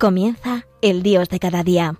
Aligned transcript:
Comienza 0.00 0.64
el 0.80 1.02
Dios 1.02 1.28
de 1.28 1.38
cada 1.38 1.62
día. 1.62 1.96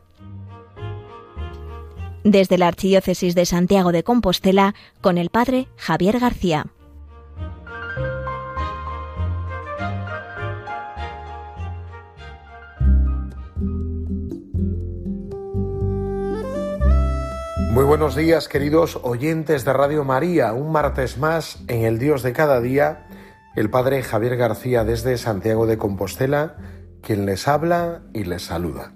Desde 2.24 2.56
la 2.56 2.68
Archidiócesis 2.68 3.34
de 3.34 3.44
Santiago 3.44 3.92
de 3.92 4.04
Compostela, 4.04 4.74
con 5.02 5.18
el 5.18 5.28
Padre 5.28 5.68
Javier 5.76 6.18
García. 6.18 6.68
Muy 17.72 17.84
buenos 17.84 18.16
días, 18.16 18.48
queridos 18.48 18.98
oyentes 19.02 19.66
de 19.66 19.74
Radio 19.74 20.04
María. 20.04 20.54
Un 20.54 20.72
martes 20.72 21.18
más 21.18 21.62
en 21.68 21.84
el 21.84 21.98
Dios 21.98 22.22
de 22.22 22.32
cada 22.32 22.62
día, 22.62 23.06
el 23.56 23.68
Padre 23.68 24.02
Javier 24.02 24.38
García 24.38 24.84
desde 24.84 25.18
Santiago 25.18 25.66
de 25.66 25.76
Compostela 25.76 26.79
quien 27.02 27.26
les 27.26 27.48
habla 27.48 28.02
y 28.12 28.24
les 28.24 28.42
saluda. 28.42 28.92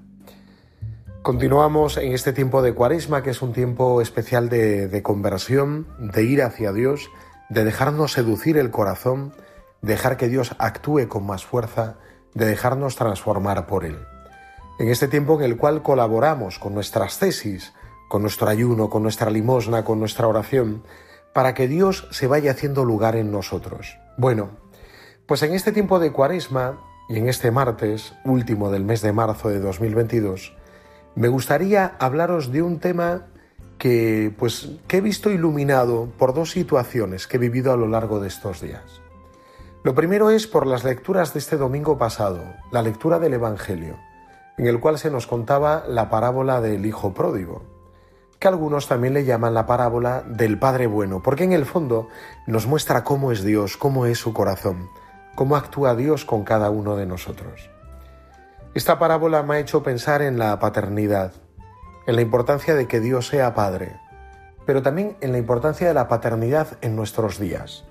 Continuamos 1.23 1.97
en 1.97 2.13
este 2.13 2.35
tiempo 2.35 2.61
de 2.61 2.75
cuaresma, 2.75 3.23
que 3.23 3.31
es 3.31 3.41
un 3.41 3.55
tiempo 3.55 4.03
especial 4.03 4.51
de, 4.51 5.01
conversión, 5.03 5.87
de 5.99 6.23
ir 6.23 6.43
hacia 6.43 6.73
Dios, 6.73 7.11
de 7.49 7.65
dejarnos 7.65 8.13
seducir 8.13 8.59
el 8.59 8.71
corazón, 8.71 9.33
dejar 9.81 10.19
que 10.19 10.29
Dios 10.29 10.55
actúe 10.59 11.09
con 11.09 11.25
más 11.25 11.45
fuerza, 11.47 11.97
de 12.35 12.45
dejarnos 12.45 12.97
transformar 12.97 13.67
por 13.67 13.87
Él. 13.87 13.99
En 14.79 14.91
este 14.91 15.09
tiempo 15.09 15.37
en 15.37 15.45
el 15.45 15.57
cual 15.57 15.83
colaboramos 15.83 16.59
con 16.59 16.75
nuestras 16.75 17.19
tesis, 17.19 17.73
con 18.11 18.21
nuestro 18.21 18.49
ayuno, 18.49 18.91
con 18.91 19.03
nuestra 19.03 19.31
limosna, 19.31 19.83
con 19.83 19.99
nuestra 19.99 20.29
oración, 20.29 20.83
para 21.33 21.55
que 21.55 21.69
Dios 21.69 22.07
se 22.11 22.27
vaya 22.27 22.51
haciendo 22.51 22.85
lugar 22.85 23.17
en 23.17 23.33
nosotros. 23.33 23.99
Bueno, 24.19 24.51
pues 25.27 25.43
en 25.43 25.55
este 25.55 25.73
tiempo 25.73 25.99
de 25.99 26.13
cuaresma 26.13 26.81
y 27.09 27.19
en 27.19 27.29
este 27.29 27.51
martes, 27.51 28.15
último 28.25 28.71
del 28.71 28.85
mes 28.85 29.03
de 29.03 29.13
marzo 29.13 29.49
de 29.49 29.61
2022, 29.61 30.57
me 31.15 31.29
gustaría 31.29 31.95
hablaros 31.99 32.51
de 32.51 32.63
un 32.63 32.79
tema 32.79 33.27
que, 33.79 34.35
pues, 34.39 34.71
que 34.89 34.99
he 34.99 35.01
visto 35.01 35.31
iluminado 35.31 36.09
por 36.19 36.35
dos 36.35 36.51
situaciones 36.51 37.27
que 37.27 37.37
he 37.37 37.41
vivido 37.41 37.73
a 37.73 37.77
lo 37.77 37.89
largo 37.89 38.21
de 38.21 38.29
estos 38.29 38.61
días. 38.61 39.01
Lo 39.83 39.95
primero 39.95 40.31
es 40.31 40.47
por 40.47 40.67
las 40.67 40.83
lecturas 40.85 41.35
de 41.35 41.41
este 41.41 41.59
domingo 41.59 41.99
pasado, 41.99 42.43
la 42.73 42.81
lectura 42.81 43.19
del 43.19 43.35
Evangelio, 43.35 43.99
en 44.57 44.67
el 44.67 44.81
cual 44.81 44.99
se 44.99 45.11
nos 45.11 45.27
contaba 45.27 45.85
la 45.87 46.09
parábola 46.09 46.63
del 46.63 46.87
Hijo 46.87 47.13
Pródigo, 47.13 47.63
que 48.39 48.49
algunos 48.49 48.89
también 48.89 49.13
le 49.13 49.25
llaman 49.25 49.53
la 49.53 49.67
parábola 49.67 50.23
del 50.23 50.59
Padre 50.59 50.87
Bueno, 50.87 51.23
porque 51.23 51.45
en 51.45 51.53
el 51.53 51.67
fondo 51.67 52.09
nos 52.47 52.67
muestra 52.67 53.05
cómo 53.05 53.31
es 53.31 53.45
Dios, 53.45 53.77
cómo 53.77 54.07
es 54.07 54.19
su 54.19 54.33
corazón, 54.33 54.89
cómo 55.35 55.57
actúa 55.57 55.95
Dios 55.95 56.25
con 56.25 56.45
cada 56.45 56.71
uno 56.71 56.97
de 56.97 57.07
nosotros. 57.07 57.71
Esta 58.75 58.99
parábola 58.99 59.43
me 59.43 59.57
ha 59.57 59.61
hecho 59.61 59.83
pensar 59.83 60.23
en 60.23 60.39
la 60.39 60.59
paternidad, 60.59 61.33
en 62.07 62.17
la 62.17 62.23
importancia 62.23 62.75
de 62.75 62.87
que 62.87 63.01
Dios 63.01 63.29
sea 63.29 63.55
Padre, 63.55 64.01
pero 64.67 64.83
también 64.83 65.17
en 65.21 65.33
la 65.33 65.39
importancia 65.39 65.87
de 65.87 65.95
la 65.95 66.09
paternidad 66.09 66.79
en 66.81 66.97
nuestros 66.97 67.39
días. 67.39 67.85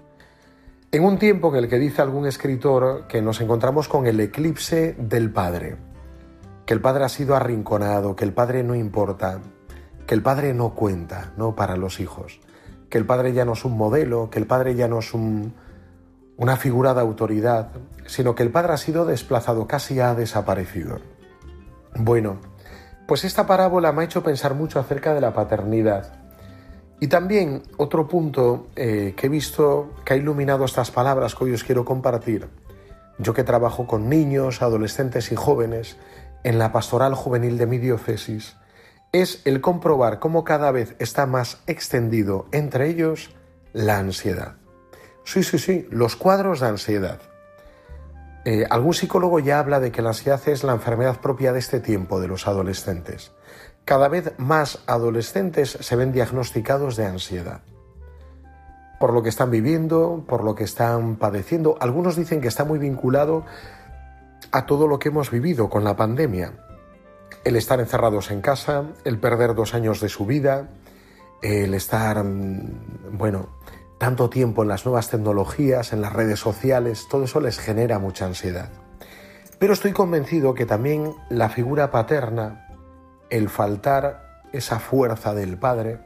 En 0.91 1.03
un 1.03 1.17
tiempo 1.17 1.49
en 1.49 1.63
el 1.63 1.69
que 1.69 1.79
dice 1.79 2.01
algún 2.01 2.27
escritor 2.27 3.07
que 3.07 3.21
nos 3.21 3.41
encontramos 3.41 3.87
con 3.87 4.05
el 4.07 4.19
eclipse 4.19 4.95
del 4.99 5.31
Padre, 5.31 5.77
que 6.65 6.73
el 6.73 6.81
Padre 6.81 7.05
ha 7.05 7.09
sido 7.09 7.35
arrinconado, 7.35 8.15
que 8.15 8.25
el 8.25 8.33
Padre 8.33 8.63
no 8.63 8.75
importa, 8.75 9.39
que 10.05 10.13
el 10.13 10.21
Padre 10.21 10.53
no 10.53 10.75
cuenta, 10.75 11.33
¿no? 11.37 11.55
Para 11.55 11.77
los 11.77 11.99
hijos, 11.99 12.41
que 12.89 12.97
el 12.97 13.05
Padre 13.05 13.33
ya 13.33 13.45
no 13.45 13.53
es 13.53 13.65
un 13.65 13.75
modelo, 13.75 14.29
que 14.29 14.37
el 14.37 14.45
Padre 14.45 14.75
ya 14.75 14.87
no 14.87 14.99
es 14.99 15.13
un, 15.13 15.55
una 16.37 16.57
figura 16.57 16.93
de 16.93 17.01
autoridad, 17.01 17.69
sino 18.05 18.35
que 18.35 18.43
el 18.43 18.51
padre 18.51 18.73
ha 18.73 18.77
sido 18.77 19.05
desplazado, 19.05 19.67
casi 19.67 19.99
ha 19.99 20.15
desaparecido. 20.15 20.99
Bueno, 21.95 22.39
pues 23.07 23.23
esta 23.23 23.45
parábola 23.45 23.91
me 23.91 24.01
ha 24.01 24.05
hecho 24.05 24.23
pensar 24.23 24.53
mucho 24.55 24.79
acerca 24.79 25.13
de 25.13 25.21
la 25.21 25.33
paternidad. 25.33 26.13
Y 26.99 27.07
también 27.07 27.63
otro 27.77 28.07
punto 28.07 28.67
eh, 28.75 29.13
que 29.17 29.27
he 29.27 29.29
visto 29.29 29.91
que 30.05 30.13
ha 30.13 30.17
iluminado 30.17 30.65
estas 30.65 30.89
palabras 30.89 31.35
que 31.35 31.43
hoy 31.43 31.53
os 31.53 31.63
quiero 31.63 31.85
compartir, 31.85 32.47
yo 33.19 33.33
que 33.33 33.43
trabajo 33.43 33.85
con 33.87 34.09
niños, 34.09 34.61
adolescentes 34.61 35.31
y 35.31 35.35
jóvenes 35.35 35.97
en 36.43 36.59
la 36.59 36.71
pastoral 36.71 37.13
juvenil 37.13 37.57
de 37.57 37.67
mi 37.67 37.77
diócesis, 37.77 38.55
es 39.11 39.41
el 39.45 39.61
comprobar 39.61 40.19
cómo 40.19 40.43
cada 40.43 40.71
vez 40.71 40.95
está 40.97 41.25
más 41.25 41.61
extendido 41.67 42.47
entre 42.51 42.89
ellos 42.89 43.35
la 43.73 43.99
ansiedad. 43.99 44.62
Sí, 45.23 45.43
sí, 45.43 45.57
sí, 45.57 45.87
los 45.89 46.15
cuadros 46.15 46.59
de 46.59 46.67
ansiedad. 46.67 47.19
Eh, 48.45 48.65
algún 48.69 48.93
psicólogo 48.93 49.39
ya 49.39 49.59
habla 49.59 49.79
de 49.79 49.91
que 49.91 50.01
la 50.01 50.09
ansiedad 50.09 50.41
es 50.47 50.63
la 50.63 50.73
enfermedad 50.73 51.21
propia 51.21 51.53
de 51.53 51.59
este 51.59 51.79
tiempo 51.79 52.19
de 52.19 52.27
los 52.27 52.45
adolescentes. 52.47 53.31
Cada 53.85 54.09
vez 54.09 54.33
más 54.37 54.79
adolescentes 54.85 55.77
se 55.79 55.95
ven 55.95 56.11
diagnosticados 56.11 56.97
de 56.97 57.05
ansiedad. 57.05 57.61
Por 58.99 59.13
lo 59.13 59.23
que 59.23 59.29
están 59.29 59.49
viviendo, 59.49 60.23
por 60.27 60.43
lo 60.43 60.55
que 60.55 60.63
están 60.65 61.15
padeciendo. 61.15 61.77
Algunos 61.79 62.15
dicen 62.15 62.41
que 62.41 62.47
está 62.47 62.65
muy 62.65 62.79
vinculado 62.79 63.45
a 64.51 64.65
todo 64.65 64.87
lo 64.87 64.99
que 64.99 65.09
hemos 65.09 65.31
vivido 65.31 65.69
con 65.69 65.83
la 65.83 65.95
pandemia. 65.95 66.53
El 67.43 67.55
estar 67.55 67.79
encerrados 67.79 68.31
en 68.31 68.41
casa, 68.41 68.83
el 69.03 69.19
perder 69.19 69.55
dos 69.55 69.73
años 69.73 69.99
de 69.99 70.09
su 70.09 70.25
vida, 70.25 70.69
el 71.41 71.73
estar, 71.73 72.23
mm, 72.23 73.17
bueno, 73.17 73.49
tanto 74.03 74.29
tiempo 74.29 74.63
en 74.63 74.67
las 74.67 74.85
nuevas 74.85 75.09
tecnologías, 75.09 75.93
en 75.93 76.01
las 76.01 76.11
redes 76.11 76.37
sociales, 76.37 77.07
todo 77.09 77.23
eso 77.23 77.39
les 77.39 77.57
genera 77.57 77.99
mucha 77.99 78.25
ansiedad. 78.25 78.67
Pero 79.59 79.71
estoy 79.71 79.93
convencido 79.93 80.53
que 80.55 80.65
también 80.65 81.13
la 81.29 81.47
figura 81.47 81.89
paterna, 81.89 82.67
el 83.29 83.47
faltar 83.47 84.41
esa 84.51 84.79
fuerza 84.79 85.33
del 85.33 85.57
padre, 85.57 86.01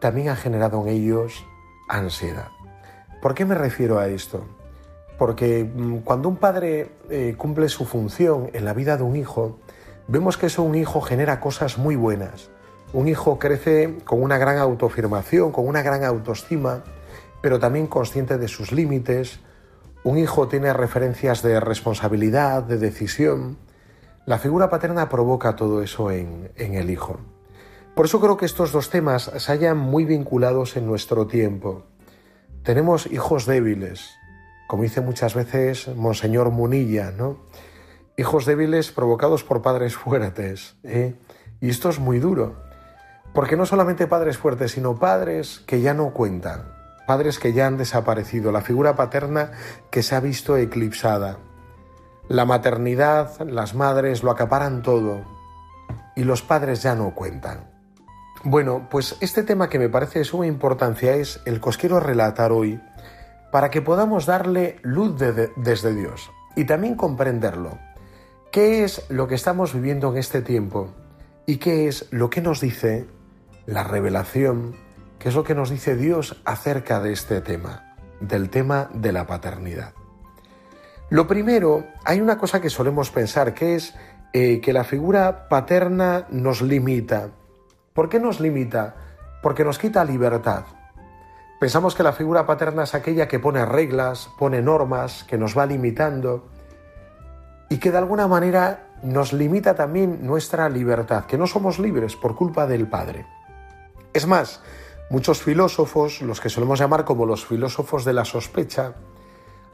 también 0.00 0.28
ha 0.30 0.34
generado 0.34 0.82
en 0.82 0.88
ellos 0.88 1.46
ansiedad. 1.88 2.48
¿Por 3.22 3.36
qué 3.36 3.44
me 3.44 3.54
refiero 3.54 4.00
a 4.00 4.08
esto? 4.08 4.44
Porque 5.16 5.62
mm, 5.62 5.98
cuando 5.98 6.28
un 6.28 6.38
padre 6.38 6.96
eh, 7.10 7.36
cumple 7.38 7.68
su 7.68 7.84
función 7.84 8.50
en 8.54 8.64
la 8.64 8.72
vida 8.72 8.96
de 8.96 9.04
un 9.04 9.14
hijo, 9.14 9.60
vemos 10.08 10.36
que 10.36 10.46
eso 10.46 10.64
un 10.64 10.74
hijo 10.74 11.00
genera 11.00 11.38
cosas 11.38 11.78
muy 11.78 11.94
buenas. 11.94 12.50
Un 12.92 13.06
hijo 13.06 13.38
crece 13.38 13.98
con 14.04 14.20
una 14.20 14.36
gran 14.36 14.58
autoafirmación, 14.58 15.52
con 15.52 15.68
una 15.68 15.82
gran 15.82 16.02
autoestima, 16.02 16.82
pero 17.46 17.60
también 17.60 17.86
consciente 17.86 18.38
de 18.38 18.48
sus 18.48 18.72
límites. 18.72 19.38
Un 20.02 20.18
hijo 20.18 20.48
tiene 20.48 20.72
referencias 20.72 21.42
de 21.42 21.60
responsabilidad, 21.60 22.64
de 22.64 22.76
decisión. 22.76 23.56
La 24.24 24.40
figura 24.40 24.68
paterna 24.68 25.08
provoca 25.08 25.54
todo 25.54 25.80
eso 25.80 26.10
en, 26.10 26.50
el 26.56 26.90
hijo. 26.90 27.20
Por 27.94 28.06
eso 28.06 28.20
creo 28.20 28.36
que 28.36 28.46
estos 28.46 28.72
dos 28.72 28.90
temas 28.90 29.30
se 29.36 29.52
hallan 29.52 29.78
muy 29.78 30.04
vinculados 30.04 30.76
en 30.76 30.86
nuestro 30.86 31.28
tiempo. 31.28 31.84
Tenemos 32.64 33.06
hijos 33.12 33.46
débiles, 33.46 34.10
como 34.66 34.82
dice 34.82 35.00
muchas 35.00 35.34
veces 35.34 35.86
Monseñor 35.94 36.50
Munilla, 36.50 37.12
¿no? 37.12 37.38
Hijos 38.16 38.44
débiles 38.44 38.90
provocados 38.90 39.44
por 39.44 39.62
padres 39.62 39.94
fuertes. 39.94 40.74
¿eh? 40.82 41.14
Y 41.60 41.68
esto 41.68 41.90
es 41.90 42.00
muy 42.00 42.18
duro, 42.18 42.56
porque 43.32 43.56
no 43.56 43.66
solamente 43.66 44.08
padres 44.08 44.36
fuertes, 44.36 44.72
sino 44.72 44.98
padres 44.98 45.62
que 45.64 45.80
ya 45.80 45.94
no 45.94 46.10
cuentan, 46.10 46.74
padres 47.06 47.38
que 47.38 47.52
ya 47.52 47.66
han 47.66 47.78
desaparecido, 47.78 48.52
la 48.52 48.60
figura 48.60 48.96
paterna 48.96 49.52
que 49.90 50.02
se 50.02 50.14
ha 50.14 50.20
visto 50.20 50.56
eclipsada. 50.56 51.38
La 52.28 52.44
maternidad, 52.44 53.40
las 53.40 53.74
madres 53.74 54.22
lo 54.22 54.30
acaparan 54.30 54.82
todo 54.82 55.22
y 56.16 56.24
los 56.24 56.42
padres 56.42 56.82
ya 56.82 56.94
no 56.94 57.14
cuentan. 57.14 57.70
Bueno, 58.42 58.88
pues 58.90 59.16
este 59.20 59.42
tema 59.42 59.68
que 59.68 59.78
me 59.78 59.88
parece 59.88 60.18
de 60.20 60.24
suma 60.24 60.46
importancia 60.46 61.14
es 61.14 61.40
el 61.46 61.60
que 61.60 61.68
os 61.68 61.78
quiero 61.78 62.00
relatar 62.00 62.52
hoy 62.52 62.80
para 63.50 63.70
que 63.70 63.82
podamos 63.82 64.26
darle 64.26 64.78
luz 64.82 65.16
desde 65.18 65.94
Dios 65.94 66.30
y 66.54 66.64
también 66.64 66.96
comprenderlo. 66.96 67.78
¿Qué 68.50 68.84
es 68.84 69.04
lo 69.10 69.28
que 69.28 69.34
estamos 69.34 69.74
viviendo 69.74 70.10
en 70.10 70.18
este 70.18 70.42
tiempo? 70.42 70.88
¿Y 71.46 71.58
qué 71.58 71.88
es 71.88 72.06
lo 72.10 72.30
que 72.30 72.40
nos 72.40 72.60
dice 72.60 73.06
la 73.66 73.84
revelación 73.84 74.76
¿Qué 75.26 75.30
es 75.30 75.34
lo 75.34 75.42
que 75.42 75.56
nos 75.56 75.70
dice 75.70 75.96
Dios 75.96 76.40
acerca 76.44 77.00
de 77.00 77.12
este 77.12 77.40
tema, 77.40 77.96
del 78.20 78.48
tema 78.48 78.88
de 78.94 79.10
la 79.10 79.26
paternidad? 79.26 79.92
Lo 81.10 81.26
primero, 81.26 81.84
hay 82.04 82.20
una 82.20 82.38
cosa 82.38 82.60
que 82.60 82.70
solemos 82.70 83.10
pensar, 83.10 83.52
que 83.52 83.74
es 83.74 83.96
eh, 84.32 84.60
que 84.60 84.72
la 84.72 84.84
figura 84.84 85.48
paterna 85.48 86.26
nos 86.30 86.62
limita. 86.62 87.30
¿Por 87.92 88.08
qué 88.08 88.20
nos 88.20 88.38
limita? 88.38 88.94
Porque 89.42 89.64
nos 89.64 89.80
quita 89.80 90.04
libertad. 90.04 90.62
Pensamos 91.58 91.96
que 91.96 92.04
la 92.04 92.12
figura 92.12 92.46
paterna 92.46 92.84
es 92.84 92.94
aquella 92.94 93.26
que 93.26 93.40
pone 93.40 93.64
reglas, 93.64 94.30
pone 94.38 94.62
normas, 94.62 95.24
que 95.24 95.38
nos 95.38 95.58
va 95.58 95.66
limitando 95.66 96.46
y 97.68 97.78
que 97.78 97.90
de 97.90 97.98
alguna 97.98 98.28
manera 98.28 98.90
nos 99.02 99.32
limita 99.32 99.74
también 99.74 100.24
nuestra 100.24 100.68
libertad, 100.68 101.24
que 101.24 101.36
no 101.36 101.48
somos 101.48 101.80
libres 101.80 102.14
por 102.14 102.36
culpa 102.36 102.68
del 102.68 102.86
Padre. 102.86 103.26
Es 104.12 104.24
más, 104.28 104.62
Muchos 105.08 105.42
filósofos, 105.42 106.20
los 106.22 106.40
que 106.40 106.48
solemos 106.48 106.80
llamar 106.80 107.04
como 107.04 107.26
los 107.26 107.46
filósofos 107.46 108.04
de 108.04 108.12
la 108.12 108.24
sospecha, 108.24 108.94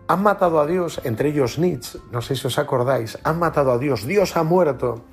Han 0.08 0.22
matado 0.22 0.60
a 0.60 0.66
Dios, 0.66 1.00
entre 1.04 1.30
ellos 1.30 1.58
Nietzsche, 1.58 1.98
no 2.10 2.20
sé 2.20 2.34
si 2.36 2.46
os 2.46 2.58
acordáis, 2.58 3.18
han 3.22 3.38
matado 3.38 3.70
a 3.70 3.78
Dios, 3.78 4.04
Dios 4.04 4.36
ha 4.36 4.42
muerto 4.42 5.04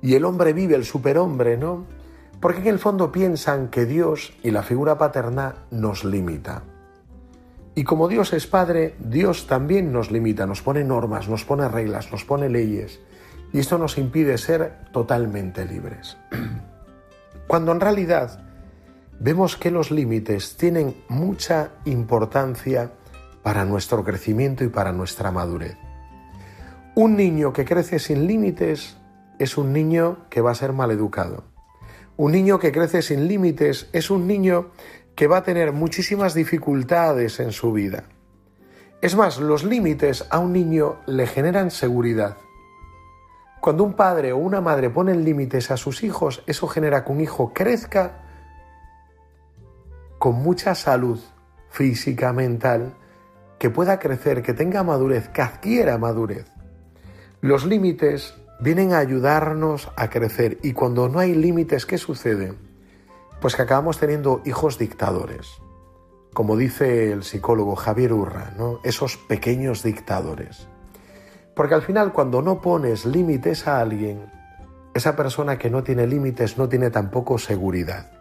y 0.00 0.14
el 0.14 0.24
hombre 0.24 0.52
vive, 0.52 0.76
el 0.76 0.84
superhombre, 0.84 1.56
¿no? 1.56 1.84
Porque 2.40 2.60
en 2.60 2.68
el 2.68 2.78
fondo 2.78 3.10
piensan 3.10 3.68
que 3.68 3.84
Dios 3.84 4.32
y 4.42 4.52
la 4.52 4.62
figura 4.62 4.96
paterna 4.96 5.66
nos 5.70 6.04
limita. 6.04 6.62
Y 7.74 7.84
como 7.84 8.08
Dios 8.08 8.32
es 8.32 8.46
Padre, 8.46 8.94
Dios 9.00 9.46
también 9.48 9.92
nos 9.92 10.10
limita, 10.10 10.46
nos 10.46 10.62
pone 10.62 10.84
normas, 10.84 11.28
nos 11.28 11.44
pone 11.44 11.68
reglas, 11.68 12.10
nos 12.12 12.24
pone 12.24 12.48
leyes. 12.48 13.00
Y 13.52 13.58
esto 13.58 13.76
nos 13.76 13.98
impide 13.98 14.38
ser 14.38 14.84
totalmente 14.92 15.64
libres. 15.64 16.16
Cuando 17.48 17.72
en 17.72 17.80
realidad 17.80 18.47
vemos 19.20 19.56
que 19.56 19.70
los 19.70 19.90
límites 19.90 20.56
tienen 20.56 20.94
mucha 21.08 21.72
importancia 21.84 22.92
para 23.42 23.64
nuestro 23.64 24.04
crecimiento 24.04 24.64
y 24.64 24.68
para 24.68 24.92
nuestra 24.92 25.30
madurez. 25.30 25.76
Un 26.94 27.16
niño 27.16 27.52
que 27.52 27.64
crece 27.64 27.98
sin 27.98 28.26
límites 28.26 28.96
es 29.38 29.56
un 29.56 29.72
niño 29.72 30.28
que 30.30 30.40
va 30.40 30.50
a 30.50 30.54
ser 30.54 30.72
maleducado. 30.72 31.44
Un 32.16 32.32
niño 32.32 32.58
que 32.58 32.72
crece 32.72 33.02
sin 33.02 33.28
límites 33.28 33.88
es 33.92 34.10
un 34.10 34.26
niño 34.26 34.70
que 35.14 35.28
va 35.28 35.38
a 35.38 35.42
tener 35.42 35.72
muchísimas 35.72 36.34
dificultades 36.34 37.40
en 37.40 37.52
su 37.52 37.72
vida. 37.72 38.04
Es 39.00 39.14
más, 39.14 39.38
los 39.38 39.62
límites 39.62 40.26
a 40.30 40.40
un 40.40 40.52
niño 40.52 40.96
le 41.06 41.26
generan 41.26 41.70
seguridad. 41.70 42.36
Cuando 43.60 43.84
un 43.84 43.94
padre 43.94 44.32
o 44.32 44.36
una 44.36 44.60
madre 44.60 44.90
ponen 44.90 45.24
límites 45.24 45.70
a 45.70 45.76
sus 45.76 46.02
hijos, 46.02 46.42
eso 46.46 46.66
genera 46.66 47.04
que 47.04 47.12
un 47.12 47.20
hijo 47.20 47.52
crezca 47.52 48.27
con 50.18 50.36
mucha 50.36 50.74
salud 50.74 51.20
física, 51.70 52.32
mental, 52.32 52.94
que 53.58 53.70
pueda 53.70 53.98
crecer, 53.98 54.42
que 54.42 54.54
tenga 54.54 54.82
madurez, 54.82 55.28
que 55.28 55.42
adquiera 55.42 55.98
madurez. 55.98 56.46
Los 57.40 57.64
límites 57.64 58.34
vienen 58.60 58.92
a 58.92 58.98
ayudarnos 58.98 59.90
a 59.96 60.10
crecer 60.10 60.58
y 60.62 60.72
cuando 60.72 61.08
no 61.08 61.18
hay 61.18 61.34
límites, 61.34 61.86
¿qué 61.86 61.98
sucede? 61.98 62.54
Pues 63.40 63.54
que 63.54 63.62
acabamos 63.62 63.98
teniendo 63.98 64.42
hijos 64.44 64.78
dictadores, 64.78 65.46
como 66.32 66.56
dice 66.56 67.12
el 67.12 67.22
psicólogo 67.22 67.76
Javier 67.76 68.12
Urra, 68.12 68.52
¿no? 68.56 68.80
esos 68.82 69.16
pequeños 69.16 69.82
dictadores. 69.82 70.66
Porque 71.54 71.74
al 71.74 71.82
final 71.82 72.12
cuando 72.12 72.42
no 72.42 72.60
pones 72.60 73.06
límites 73.06 73.66
a 73.66 73.80
alguien, 73.80 74.26
esa 74.94 75.14
persona 75.14 75.58
que 75.58 75.70
no 75.70 75.82
tiene 75.84 76.06
límites 76.06 76.58
no 76.58 76.68
tiene 76.68 76.90
tampoco 76.90 77.38
seguridad. 77.38 78.17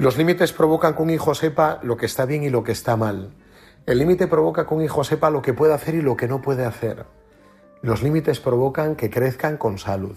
Los 0.00 0.16
límites 0.16 0.54
provocan 0.54 0.94
que 0.94 1.02
un 1.02 1.10
hijo 1.10 1.34
sepa 1.34 1.78
lo 1.82 1.98
que 1.98 2.06
está 2.06 2.24
bien 2.24 2.42
y 2.42 2.48
lo 2.48 2.64
que 2.64 2.72
está 2.72 2.96
mal. 2.96 3.34
El 3.84 3.98
límite 3.98 4.28
provoca 4.28 4.66
que 4.66 4.72
un 4.72 4.82
hijo 4.82 5.04
sepa 5.04 5.28
lo 5.28 5.42
que 5.42 5.52
puede 5.52 5.74
hacer 5.74 5.94
y 5.94 6.00
lo 6.00 6.16
que 6.16 6.26
no 6.26 6.40
puede 6.40 6.64
hacer. 6.64 7.04
Los 7.82 8.02
límites 8.02 8.40
provocan 8.40 8.96
que 8.96 9.10
crezcan 9.10 9.58
con 9.58 9.76
salud. 9.76 10.16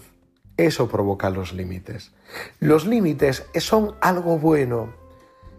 Eso 0.56 0.88
provoca 0.88 1.28
los 1.28 1.52
límites. 1.52 2.12
Los 2.60 2.86
límites 2.86 3.44
son 3.58 3.94
algo 4.00 4.38
bueno. 4.38 4.94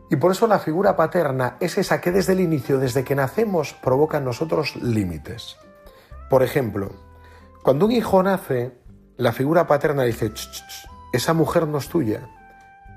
Y 0.09 0.15
por 0.15 0.31
eso 0.31 0.47
la 0.47 0.57
figura 0.57 0.95
paterna 0.95 1.57
es 1.59 1.77
esa 1.77 2.01
que 2.01 2.11
desde 2.11 2.33
el 2.33 2.39
inicio, 2.39 2.79
desde 2.79 3.03
que 3.03 3.13
nacemos, 3.13 3.75
provoca 3.75 4.17
en 4.17 4.25
nosotros 4.25 4.75
límites. 4.77 5.55
Por 6.31 6.41
ejemplo, 6.41 6.89
cuando 7.61 7.85
un 7.85 7.91
hijo 7.91 8.23
nace, 8.23 8.71
la 9.17 9.33
figura 9.33 9.67
paterna 9.67 10.01
dice, 10.01 10.31
esa 11.13 11.33
mujer 11.33 11.67
no 11.67 11.77
es 11.77 11.89
tuya, 11.89 12.27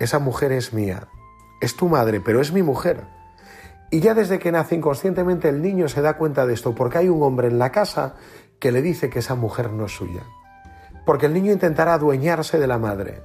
esa 0.01 0.21
mujer 0.21 0.53
es 0.53 0.73
mía, 0.73 1.07
es 1.61 1.77
tu 1.77 1.89
madre, 1.89 2.21
pero 2.21 2.41
es 2.41 2.53
mi 2.53 2.63
mujer. 2.63 3.05
Y 3.91 4.01
ya 4.01 4.15
desde 4.15 4.39
que 4.39 4.53
nace 4.53 4.75
inconscientemente 4.75 5.49
el 5.49 5.63
niño 5.63 5.89
se 5.89 6.03
da 6.03 6.17
cuenta 6.17 6.47
de 6.47 6.55
esto, 6.55 6.75
porque 6.75 6.99
hay 6.99 7.09
un 7.09 7.23
hombre 7.23 7.49
en 7.49 7.59
la 7.59 7.73
casa 7.73 8.15
que 8.59 8.73
le 8.73 8.83
dice 8.83 9.09
que 9.09 9.21
esa 9.21 9.35
mujer 9.35 9.73
no 9.73 9.87
es 9.87 9.93
suya. 9.93 10.23
Porque 11.07 11.27
el 11.27 11.35
niño 11.35 11.53
intentará 11.53 11.95
adueñarse 11.95 12.59
de 12.59 12.67
la 12.67 12.79
madre. 12.79 13.23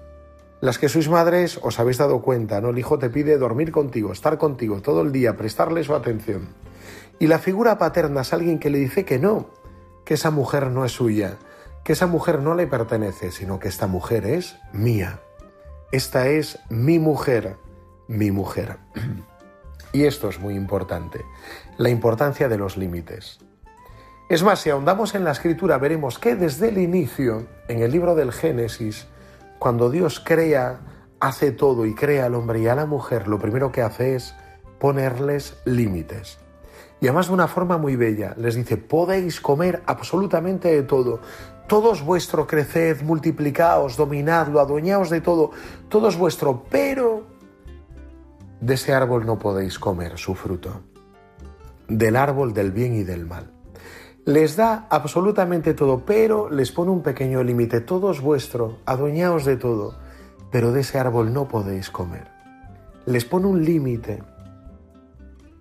Las 0.62 0.80
que 0.80 0.88
sois 0.88 1.10
madres 1.10 1.60
os 1.62 1.80
habéis 1.80 1.98
dado 1.98 2.22
cuenta, 2.22 2.62
¿no? 2.62 2.70
El 2.70 2.80
hijo 2.80 2.98
te 2.98 3.10
pide 3.10 3.38
dormir 3.38 3.74
contigo, 3.74 4.14
estar 4.14 4.38
contigo 4.38 4.82
todo 4.82 5.02
el 5.02 5.12
día, 5.12 5.36
prestarle 5.36 5.84
su 5.84 5.94
atención. 5.94 6.48
Y 7.20 7.28
la 7.28 7.40
figura 7.40 7.78
paterna 7.78 8.22
es 8.22 8.32
alguien 8.32 8.60
que 8.60 8.70
le 8.70 8.80
dice 8.80 9.04
que 9.04 9.20
no, 9.20 9.50
que 10.06 10.14
esa 10.14 10.32
mujer 10.32 10.72
no 10.72 10.86
es 10.86 10.94
suya, 10.94 11.38
que 11.84 11.92
esa 11.92 12.08
mujer 12.08 12.40
no 12.40 12.56
le 12.56 12.68
pertenece, 12.68 13.32
sino 13.32 13.60
que 13.60 13.68
esta 13.68 13.88
mujer 13.88 14.26
es 14.26 14.56
mía. 14.72 15.20
Esta 15.92 16.28
es 16.28 16.60
mi 16.70 16.98
mujer, 17.00 17.58
mi 18.08 18.32
mujer. 18.32 18.78
Y 19.92 20.06
esto 20.06 20.30
es 20.30 20.40
muy 20.40 20.56
importante, 20.56 21.24
la 21.78 21.90
importancia 21.90 22.50
de 22.50 22.58
los 22.58 22.78
límites. 22.78 23.40
Es 24.30 24.42
más, 24.42 24.62
si 24.62 24.72
ahondamos 24.72 25.14
en 25.14 25.24
la 25.24 25.32
escritura, 25.32 25.78
veremos 25.78 26.18
que 26.18 26.36
desde 26.36 26.70
el 26.70 26.80
inicio, 26.80 27.46
en 27.68 27.84
el 27.84 27.92
libro 27.92 28.16
del 28.16 28.32
Génesis, 28.32 29.06
cuando 29.60 29.92
Dios 29.92 30.20
crea, 30.20 30.80
hace 31.20 31.52
todo 31.52 31.86
y 31.86 31.94
crea 31.94 32.26
al 32.26 32.36
hombre 32.36 32.60
y 32.60 32.68
a 32.68 32.76
la 32.76 32.86
mujer, 32.86 33.28
lo 33.28 33.38
primero 33.38 33.72
que 33.72 33.82
hace 33.82 34.16
es 34.16 34.34
ponerles 34.80 35.56
límites. 35.66 36.40
Y 37.00 37.08
además 37.08 37.28
de 37.28 37.34
una 37.34 37.48
forma 37.48 37.78
muy 37.78 37.96
bella, 37.96 38.34
les 38.38 38.56
dice, 38.56 38.78
podéis 38.78 39.40
comer 39.40 39.84
absolutamente 39.86 40.70
de 40.70 40.84
todo, 40.84 41.22
todos 41.68 42.04
vuestro, 42.04 42.48
creced, 42.48 43.02
multiplicaos, 43.04 43.96
dominadlo, 43.98 44.60
adueñaos 44.60 45.10
de 45.10 45.22
todo, 45.22 45.52
todo 45.90 46.10
es 46.10 46.18
vuestro, 46.18 46.64
pero 46.70 47.33
de 48.64 48.76
ese 48.76 48.94
árbol 48.94 49.26
no 49.26 49.38
podéis 49.38 49.78
comer 49.78 50.18
su 50.18 50.36
fruto, 50.36 50.84
del 51.90 52.16
árbol 52.16 52.54
del 52.54 52.72
bien 52.72 52.96
y 52.96 53.04
del 53.04 53.26
mal. 53.26 53.52
Les 54.24 54.56
da 54.56 54.88
absolutamente 54.90 55.74
todo, 55.74 56.06
pero 56.06 56.50
les 56.50 56.72
pone 56.72 56.92
un 56.92 57.04
pequeño 57.04 57.44
límite. 57.44 57.82
Todo 57.82 58.12
es 58.12 58.22
vuestro, 58.22 58.78
adueñaos 58.86 59.44
de 59.44 59.58
todo, 59.58 60.00
pero 60.50 60.72
de 60.72 60.80
ese 60.80 60.98
árbol 60.98 61.34
no 61.34 61.50
podéis 61.50 61.90
comer. 61.90 62.30
Les 63.06 63.26
pone 63.26 63.48
un 63.48 63.66
límite. 63.66 64.24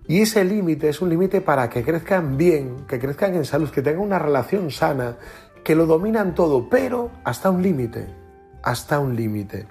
Y 0.07 0.21
ese 0.21 0.45
límite 0.45 0.89
es 0.89 1.03
un 1.03 1.09
límite 1.09 1.41
para 1.41 1.69
que 1.69 1.83
crezcan 1.83 2.37
bien, 2.37 2.87
que 2.87 3.01
crezcan 3.01 3.35
en 3.35 3.45
salud, 3.45 3.71
que 3.71 3.83
tengan 3.83 4.03
una 4.03 4.21
relación 4.21 4.71
sana, 4.71 5.17
que 5.65 5.75
lo 5.75 5.87
dominan 5.87 6.37
todo, 6.37 6.69
pero 6.71 7.11
hasta 7.25 7.51
un 7.51 7.63
límite, 7.63 8.07
hasta 8.63 9.01
un 9.01 9.17
límite. 9.17 9.67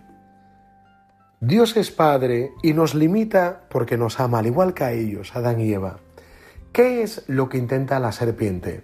Dios 1.44 1.76
es 1.76 1.90
Padre 1.90 2.54
y 2.62 2.74
nos 2.74 2.94
limita 2.94 3.64
porque 3.72 3.98
nos 3.98 4.20
ama, 4.20 4.38
al 4.38 4.46
igual 4.46 4.76
que 4.76 4.84
a 4.84 4.92
ellos, 4.92 5.36
Adán 5.36 5.60
y 5.60 5.74
Eva. 5.74 5.98
¿Qué 6.72 7.02
es 7.02 7.24
lo 7.28 7.50
que 7.50 7.58
intenta 7.58 8.00
la 8.00 8.12
serpiente? 8.12 8.84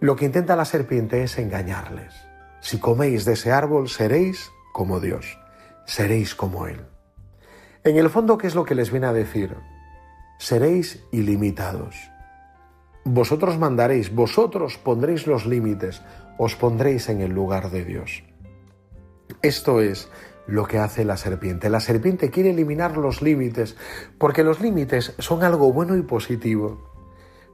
Lo 0.00 0.16
que 0.16 0.24
intenta 0.24 0.56
la 0.56 0.64
serpiente 0.64 1.22
es 1.22 1.38
engañarles. 1.38 2.12
Si 2.60 2.80
coméis 2.80 3.24
de 3.24 3.34
ese 3.34 3.52
árbol 3.52 3.88
seréis 3.88 4.50
como 4.72 4.98
Dios, 4.98 5.38
seréis 5.86 6.34
como 6.34 6.66
Él. 6.66 6.80
En 7.84 7.96
el 7.96 8.10
fondo, 8.10 8.36
¿qué 8.36 8.48
es 8.48 8.56
lo 8.56 8.64
que 8.64 8.74
les 8.74 8.90
viene 8.90 9.06
a 9.06 9.12
decir? 9.12 9.54
Seréis 10.38 11.04
ilimitados. 11.12 12.10
Vosotros 13.04 13.58
mandaréis, 13.58 14.12
vosotros 14.12 14.76
pondréis 14.76 15.28
los 15.28 15.46
límites, 15.46 16.02
os 16.36 16.56
pondréis 16.56 17.08
en 17.08 17.20
el 17.20 17.30
lugar 17.30 17.70
de 17.70 17.84
Dios. 17.84 18.24
Esto 19.40 19.80
es 19.80 20.08
lo 20.46 20.66
que 20.66 20.78
hace 20.78 21.04
la 21.04 21.16
serpiente. 21.16 21.70
La 21.70 21.80
serpiente 21.80 22.30
quiere 22.30 22.50
eliminar 22.50 22.96
los 22.96 23.22
límites, 23.22 23.76
porque 24.18 24.44
los 24.44 24.60
límites 24.60 25.14
son 25.18 25.44
algo 25.44 25.72
bueno 25.72 25.96
y 25.96 26.02
positivo. 26.02 26.90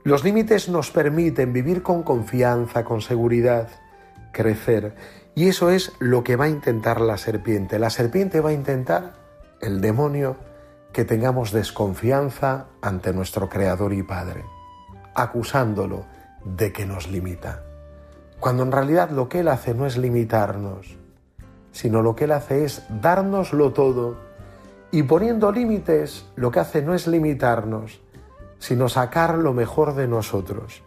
Los 0.05 0.25
límites 0.25 0.69
nos 0.69 0.91
permiten 0.91 1.53
vivir 1.53 1.83
con 1.83 2.03
confianza, 2.03 2.85
con 2.85 3.01
seguridad, 3.01 3.69
crecer. 4.33 4.95
Y 5.35 5.49
eso 5.49 5.71
es 5.71 5.93
lo 5.99 6.25
que 6.25 6.37
va 6.37 6.47
a 6.47 6.49
intentar 6.49 7.01
la 7.01 7.19
serpiente. 7.19 7.79
La 7.79 7.91
serpiente 7.91 8.41
va 8.41 8.51
a 8.51 8.55
intentar, 8.55 9.15
el 9.61 9.81
demonio, 9.81 10.37
que 10.93 11.05
tengamos 11.05 11.53
desconfianza 11.53 12.67
ante 12.81 13.13
nuestro 13.13 13.49
Creador 13.49 13.93
y 13.93 14.03
Padre, 14.03 14.45
acusándolo 15.15 16.07
de 16.45 16.73
que 16.73 16.87
nos 16.87 17.09
limita. 17.09 17.65
Cuando 18.41 18.63
en 18.63 18.73
realidad 18.73 19.11
lo 19.11 19.29
que 19.29 19.41
Él 19.41 19.49
hace 19.49 19.75
no 19.75 19.85
es 19.85 19.99
limitarnos, 19.99 20.97
sino 21.73 22.03
lo 22.03 22.15
que 22.15 22.25
Él 22.25 22.33
hace 22.33 22.65
es 22.65 22.83
dárnoslo 22.89 23.73
todo. 23.73 24.17
Y 24.91 25.03
poniendo 25.03 25.53
límites, 25.53 26.27
lo 26.37 26.51
que 26.51 26.61
hace 26.61 26.83
no 26.83 26.95
es 26.95 27.07
limitarnos, 27.07 28.01
sino 28.59 28.89
sacar 28.89 29.37
lo 29.37 29.53
mejor 29.53 29.95
de 29.95 30.09
nosotros, 30.09 30.83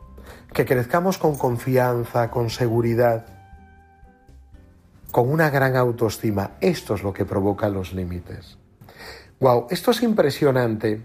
que 0.54 0.66
crezcamos 0.66 1.18
con 1.18 1.38
confianza, 1.38 2.30
con 2.32 2.50
seguridad, 2.50 3.26
con 5.12 5.30
una 5.30 5.50
gran 5.50 5.76
autoestima. 5.76 6.52
Esto 6.62 6.96
es 6.96 7.04
lo 7.04 7.14
que 7.14 7.26
provoca 7.26 7.70
los 7.70 7.94
límites. 7.94 8.58
Wow, 9.40 9.68
esto 9.70 9.92
es 9.92 10.02
impresionante 10.04 11.02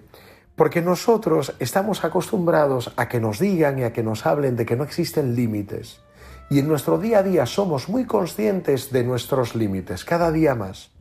porque 0.57 0.81
nosotros 0.81 1.55
estamos 1.59 2.03
acostumbrados 2.05 2.93
a 2.97 3.09
que 3.09 3.21
nos 3.21 3.39
digan 3.39 3.79
y 3.79 3.85
a 3.85 3.93
que 3.93 4.03
nos 4.03 4.25
hablen 4.27 4.57
de 4.57 4.65
que 4.65 4.77
no 4.77 4.85
existen 4.85 5.37
límites. 5.37 6.01
Y 6.49 6.61
en 6.61 6.69
nuestro 6.69 6.99
día 6.99 7.19
a 7.19 7.23
día 7.23 7.45
somos 7.45 7.89
muy 7.89 8.05
conscientes 8.05 8.93
de 8.93 9.03
nuestros 9.03 9.57
límites, 9.57 10.05
cada 10.05 10.31
día 10.31 10.55
más, 10.55 10.93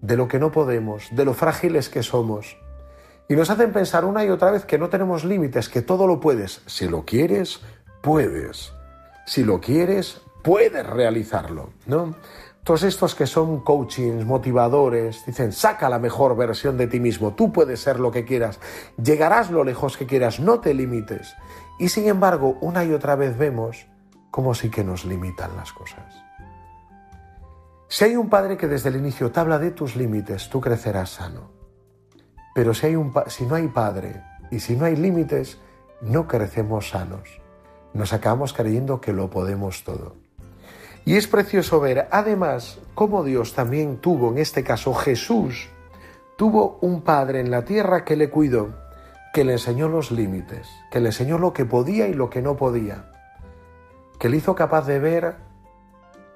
de 0.00 0.16
lo 0.16 0.26
que 0.26 0.40
no 0.40 0.50
podemos, 0.50 1.08
de 1.12 1.24
lo 1.24 1.34
frágiles 1.34 1.88
que 1.88 2.02
somos 2.02 2.56
Y 3.28 3.36
nos 3.36 3.50
hacen 3.50 3.72
pensar 3.72 4.04
una 4.04 4.24
y 4.24 4.30
otra 4.30 4.50
vez 4.50 4.64
que 4.64 4.78
no 4.78 4.88
tenemos 4.88 5.24
límites, 5.24 5.68
que 5.68 5.82
todo 5.82 6.08
lo 6.08 6.18
puedes. 6.18 6.62
Si 6.66 6.88
lo 6.88 7.04
quieres, 7.04 7.60
puedes. 8.02 8.72
Si 9.26 9.44
lo 9.44 9.60
quieres, 9.60 10.22
puedes 10.42 10.84
realizarlo, 10.84 11.70
¿no? 11.86 12.16
Todos 12.64 12.82
estos 12.82 13.14
que 13.14 13.26
son 13.26 13.60
coachings, 13.60 14.26
motivadores, 14.26 15.24
dicen, 15.24 15.52
saca 15.52 15.88
la 15.88 16.00
mejor 16.00 16.36
versión 16.36 16.76
de 16.76 16.88
ti 16.88 16.98
mismo, 16.98 17.34
tú 17.34 17.52
puedes 17.52 17.80
ser 17.80 18.00
lo 18.00 18.10
que 18.10 18.24
quieras, 18.24 18.58
llegarás 19.02 19.50
lo 19.50 19.64
lejos 19.64 19.96
que 19.96 20.06
quieras, 20.06 20.40
no 20.40 20.60
te 20.60 20.74
limites. 20.74 21.34
Y 21.78 21.88
sin 21.88 22.08
embargo, 22.08 22.58
una 22.60 22.84
y 22.84 22.92
otra 22.92 23.16
vez 23.16 23.38
vemos 23.38 23.86
cómo 24.30 24.54
sí 24.54 24.70
que 24.70 24.84
nos 24.84 25.04
limitan 25.04 25.56
las 25.56 25.72
cosas. 25.72 26.22
Si 27.88 28.04
hay 28.04 28.16
un 28.16 28.28
padre 28.28 28.56
que 28.56 28.68
desde 28.68 28.88
el 28.88 28.96
inicio 28.96 29.32
te 29.32 29.40
habla 29.40 29.58
de 29.58 29.72
tus 29.72 29.96
límites, 29.96 30.48
tú 30.48 30.60
crecerás 30.60 31.10
sano. 31.10 31.50
Pero 32.54 32.72
si, 32.72 32.86
hay 32.86 32.96
un 32.96 33.12
si 33.26 33.44
no 33.46 33.56
hay 33.56 33.68
padre 33.68 34.22
y 34.50 34.60
si 34.60 34.76
no 34.76 34.84
hay 34.84 34.96
límites, 34.96 35.58
no 36.00 36.28
crecemos 36.28 36.90
sanos. 36.90 37.40
Nos 37.92 38.12
acabamos 38.12 38.52
creyendo 38.52 39.00
que 39.00 39.12
lo 39.12 39.28
podemos 39.28 39.82
todo. 39.82 40.14
Y 41.04 41.16
es 41.16 41.26
precioso 41.26 41.80
ver, 41.80 42.08
además, 42.10 42.78
cómo 42.94 43.24
Dios 43.24 43.54
también 43.54 43.96
tuvo, 43.96 44.30
en 44.30 44.38
este 44.38 44.62
caso 44.62 44.94
Jesús, 44.94 45.68
tuvo 46.36 46.78
un 46.82 47.02
Padre 47.02 47.40
en 47.40 47.50
la 47.50 47.64
tierra 47.64 48.04
que 48.04 48.16
le 48.16 48.30
cuidó, 48.30 48.74
que 49.32 49.44
le 49.44 49.54
enseñó 49.54 49.88
los 49.88 50.10
límites, 50.10 50.68
que 50.90 51.00
le 51.00 51.08
enseñó 51.08 51.38
lo 51.38 51.52
que 51.52 51.64
podía 51.64 52.06
y 52.06 52.14
lo 52.14 52.30
que 52.30 52.42
no 52.42 52.56
podía, 52.56 53.10
que 54.20 54.28
le 54.28 54.36
hizo 54.36 54.54
capaz 54.54 54.86
de 54.86 55.00
ver 55.00 55.36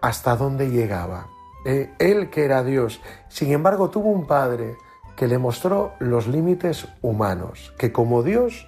hasta 0.01 0.37
dónde 0.37 0.71
llegaba. 0.71 1.29
Eh, 1.67 1.93
él 1.99 2.31
que 2.31 2.47
era 2.47 2.65
Dios, 2.65 3.01
sin 3.29 3.53
embargo, 3.53 3.91
tuvo 3.91 4.09
un 4.09 4.27
Padre 4.27 4.77
que 5.17 5.29
le 5.29 5.39
mostró 5.39 5.93
los 6.01 6.27
límites 6.27 6.89
humanos, 7.03 7.75
que 7.79 7.93
como 7.93 8.23
Dios, 8.23 8.67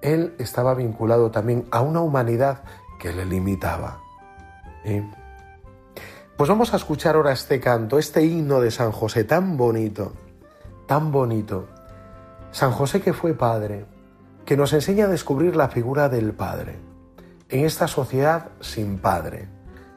Él 0.00 0.34
estaba 0.38 0.74
vinculado 0.74 1.30
también 1.30 1.66
a 1.70 1.82
una 1.82 2.00
humanidad 2.00 2.62
que 3.00 3.12
le 3.12 3.26
limitaba. 3.26 4.00
Pues 6.36 6.48
vamos 6.48 6.72
a 6.72 6.76
escuchar 6.76 7.16
ahora 7.16 7.32
este 7.32 7.60
canto, 7.60 7.98
este 7.98 8.24
himno 8.24 8.60
de 8.60 8.70
San 8.70 8.92
José 8.92 9.24
tan 9.24 9.56
bonito, 9.56 10.12
tan 10.86 11.10
bonito. 11.10 11.66
San 12.52 12.70
José 12.70 13.00
que 13.00 13.12
fue 13.12 13.34
padre, 13.34 13.86
que 14.44 14.56
nos 14.56 14.72
enseña 14.72 15.06
a 15.06 15.08
descubrir 15.08 15.56
la 15.56 15.68
figura 15.68 16.08
del 16.08 16.32
padre 16.32 16.95
en 17.48 17.64
esta 17.64 17.88
sociedad 17.88 18.50
sin 18.60 18.98
padre, 18.98 19.48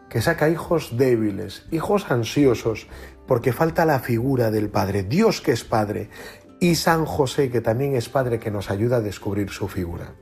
que 0.09 0.21
saca 0.21 0.49
hijos 0.49 0.97
débiles, 0.97 1.65
hijos 1.71 2.09
ansiosos, 2.11 2.87
porque 3.27 3.53
falta 3.53 3.85
la 3.85 3.99
figura 3.99 4.51
del 4.51 4.69
padre, 4.69 5.03
Dios 5.03 5.41
que 5.41 5.51
es 5.51 5.63
padre, 5.63 6.09
y 6.59 6.75
San 6.75 7.05
José 7.05 7.49
que 7.49 7.61
también 7.61 7.95
es 7.95 8.09
padre 8.09 8.39
que 8.39 8.51
nos 8.51 8.69
ayuda 8.69 8.97
a 8.97 9.01
descubrir 9.01 9.49
su 9.49 9.67
figura. 9.67 10.13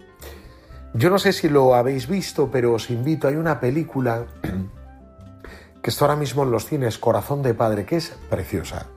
Yo 0.94 1.10
no 1.10 1.20
sé 1.20 1.34
si 1.34 1.50
lo 1.50 1.76
habéis 1.76 2.08
visto, 2.08 2.50
pero 2.52 2.74
os 2.74 2.90
invito, 2.90 3.28
hay 3.28 3.36
una 3.36 3.60
película 3.60 4.26
que 5.82 5.90
está 5.90 6.06
ahora 6.06 6.16
mismo 6.16 6.44
en 6.44 6.52
los 6.52 6.66
cines, 6.66 6.98
Corazón 6.98 7.42
de 7.44 7.54
Padre, 7.54 7.86
que 7.86 7.98
es 7.98 8.16
preciosa, 8.30 8.88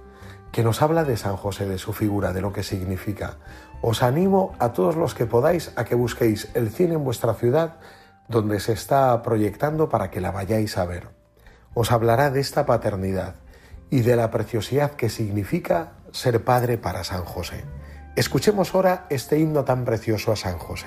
que 0.53 0.63
nos 0.63 0.83
habla 0.83 1.05
de 1.05 1.17
San 1.17 1.37
José, 1.37 1.67
de 1.67 1.79
su 1.79 1.93
figura, 1.93 2.33
de 2.33 2.41
lo 2.41 2.53
que 2.53 2.63
significa. 2.63 3.39
Os 3.83 4.03
animo 4.03 4.55
a 4.59 4.73
todos 4.73 4.97
los 4.97 5.15
que 5.15 5.27
podáis 5.27 5.73
a 5.77 5.85
que 5.85 5.95
busquéis 5.95 6.51
el 6.55 6.71
cine 6.71 6.95
en 6.95 7.05
vuestra 7.05 7.35
ciudad 7.35 7.79
donde 8.31 8.61
se 8.61 8.73
está 8.73 9.21
proyectando 9.23 9.89
para 9.89 10.11
que 10.11 10.21
la 10.21 10.31
vayáis 10.31 10.79
a 10.79 10.87
ver. 10.87 11.09
Os 11.75 11.91
hablará 11.91 12.31
de 12.31 12.41
esta 12.41 12.65
paternidad 12.65 13.35
y 13.91 14.01
de 14.03 14.15
la 14.17 14.31
preciosidad 14.31 14.93
que 14.93 15.11
significa 15.11 15.95
ser 16.13 16.45
padre 16.45 16.79
para 16.79 17.05
San 17.05 17.25
José. 17.25 17.65
Escuchemos 18.17 18.75
ahora 18.75 19.07
este 19.11 19.39
himno 19.39 19.65
tan 19.65 19.85
precioso 19.85 20.33
a 20.33 20.37
San 20.37 20.59
José. 20.59 20.87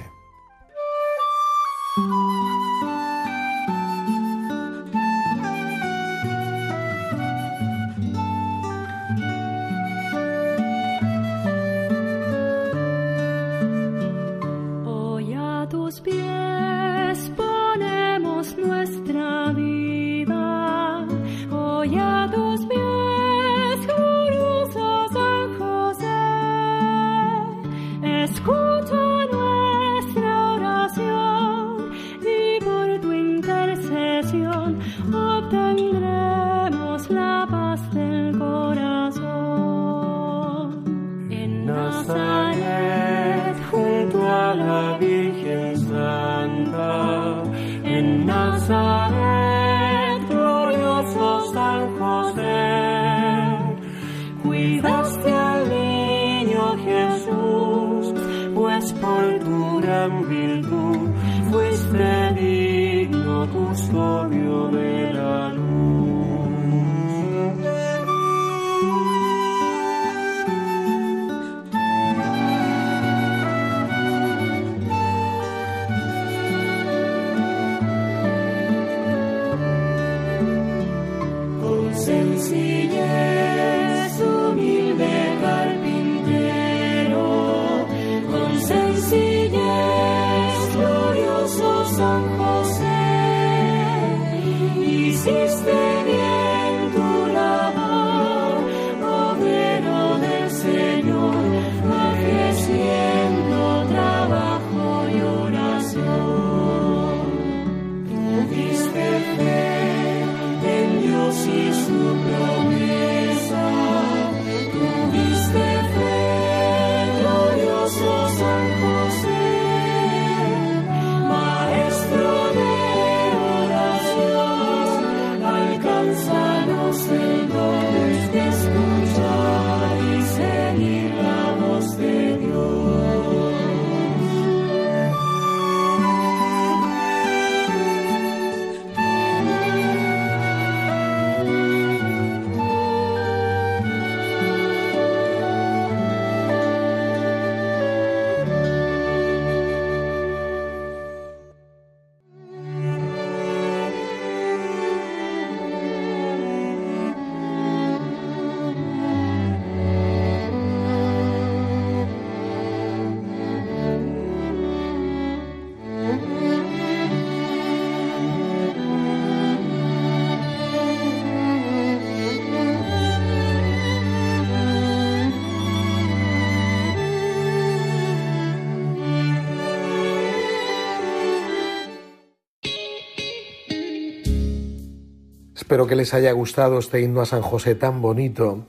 Espero 185.55 185.85
que 185.85 185.95
les 185.95 186.15
haya 186.15 186.31
gustado 186.31 186.79
este 186.79 187.01
himno 187.01 187.21
a 187.21 187.27
San 187.27 187.43
José 187.43 187.75
tan 187.75 188.01
bonito 188.01 188.65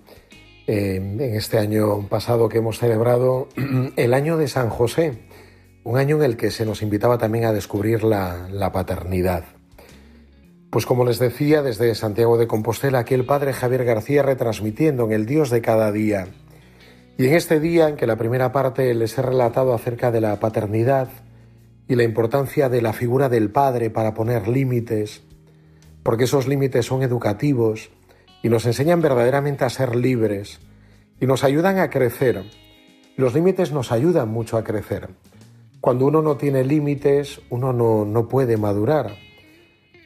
eh, 0.66 0.96
en 0.96 1.34
este 1.34 1.58
año 1.58 2.06
pasado 2.08 2.50
que 2.50 2.58
hemos 2.58 2.78
celebrado, 2.78 3.48
el 3.96 4.12
año 4.12 4.36
de 4.36 4.48
San 4.48 4.68
José, 4.68 5.22
un 5.82 5.96
año 5.96 6.16
en 6.16 6.24
el 6.24 6.36
que 6.36 6.50
se 6.50 6.66
nos 6.66 6.82
invitaba 6.82 7.16
también 7.16 7.46
a 7.46 7.54
descubrir 7.54 8.04
la, 8.04 8.48
la 8.50 8.70
paternidad. 8.70 9.44
Pues 10.68 10.84
como 10.84 11.06
les 11.06 11.18
decía, 11.18 11.62
desde 11.62 11.94
Santiago 11.94 12.36
de 12.36 12.46
Compostela, 12.46 12.98
aquí 12.98 13.14
el 13.14 13.24
Padre 13.24 13.54
Javier 13.54 13.84
García 13.84 14.22
retransmitiendo 14.22 15.06
en 15.06 15.12
el 15.12 15.24
Dios 15.24 15.48
de 15.48 15.62
cada 15.62 15.90
día. 15.90 16.28
Y 17.16 17.28
en 17.28 17.34
este 17.34 17.60
día 17.60 17.88
en 17.88 17.96
que 17.96 18.06
la 18.06 18.16
primera 18.16 18.52
parte 18.52 18.92
les 18.92 19.16
he 19.16 19.22
relatado 19.22 19.72
acerca 19.72 20.10
de 20.10 20.20
la 20.20 20.38
paternidad 20.38 21.08
y 21.88 21.94
la 21.94 22.02
importancia 22.02 22.68
de 22.68 22.82
la 22.82 22.92
figura 22.92 23.30
del 23.30 23.50
Padre 23.50 23.88
para 23.88 24.12
poner 24.12 24.48
límites, 24.48 25.22
porque 26.04 26.24
esos 26.24 26.46
límites 26.46 26.86
son 26.86 27.02
educativos 27.02 27.90
y 28.44 28.48
nos 28.48 28.64
enseñan 28.66 29.02
verdaderamente 29.02 29.64
a 29.64 29.70
ser 29.70 29.96
libres 29.96 30.60
y 31.20 31.26
nos 31.26 31.42
ayudan 31.42 31.80
a 31.80 31.90
crecer. 31.90 32.44
Los 33.16 33.34
límites 33.34 33.72
nos 33.72 33.90
ayudan 33.90 34.28
mucho 34.28 34.56
a 34.56 34.62
crecer. 34.62 35.08
Cuando 35.80 36.06
uno 36.06 36.22
no 36.22 36.36
tiene 36.36 36.62
límites, 36.62 37.40
uno 37.50 37.72
no, 37.72 38.28
puede 38.28 38.56
madurar, 38.56 39.16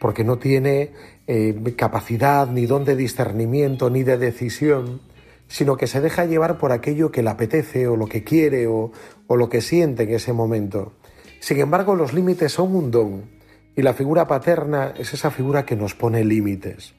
porque 0.00 0.24
no 0.24 0.38
tiene 0.38 0.92
eh, 1.26 1.54
capacidad 1.76 2.48
ni 2.48 2.64
don 2.64 2.86
de 2.86 2.96
discernimiento 2.96 3.90
ni 3.90 4.02
de 4.04 4.16
decisión 4.16 5.02
sino 5.48 5.76
que 5.76 5.86
se 5.86 6.00
deja 6.00 6.26
llevar 6.26 6.58
por 6.58 6.72
aquello 6.72 7.10
que 7.10 7.22
le 7.22 7.30
apetece 7.30 7.88
o 7.88 7.96
lo 7.96 8.06
que 8.06 8.22
quiere 8.22 8.66
o, 8.66 8.92
lo 9.28 9.48
que 9.48 9.60
siente 9.60 10.04
en 10.04 10.10
ese 10.10 10.32
momento. 10.32 10.92
Sin 11.40 11.58
embargo, 11.58 11.94
los 11.94 12.12
límites 12.12 12.52
son 12.52 12.76
un 12.76 12.90
don 12.90 13.37
y 13.78 13.82
la 13.82 13.94
figura 13.94 14.26
paterna 14.26 14.92
es 14.98 15.14
esa 15.14 15.30
figura 15.30 15.64
que 15.64 15.76
nos 15.76 15.94
pone 15.94 16.24
límites. 16.24 16.94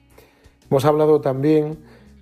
Hemos 0.71 0.86
hablado 0.86 1.19
también 1.19 1.77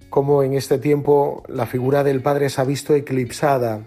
cómo 0.09 0.41
en 0.41 0.53
este 0.53 0.79
tiempo 0.79 1.43
la 1.47 1.67
figura 1.67 2.03
del 2.03 2.23
padre 2.23 2.49
se 2.49 2.59
ha 2.59 2.63
visto 2.63 2.95
eclipsada, 2.95 3.83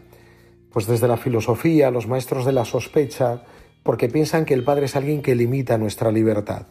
pues 0.72 0.86
desde 0.86 1.08
la 1.08 1.16
filosofía, 1.16 1.90
los 1.90 2.06
maestros 2.06 2.46
de 2.46 2.52
la 2.52 2.64
sospecha, 2.64 3.42
porque 3.82 4.06
piensan 4.06 4.44
que 4.44 4.54
el 4.54 4.62
padre 4.62 4.84
es 4.84 4.94
alguien 4.94 5.22
que 5.22 5.34
limita 5.34 5.76
nuestra 5.76 6.12
libertad. 6.12 6.68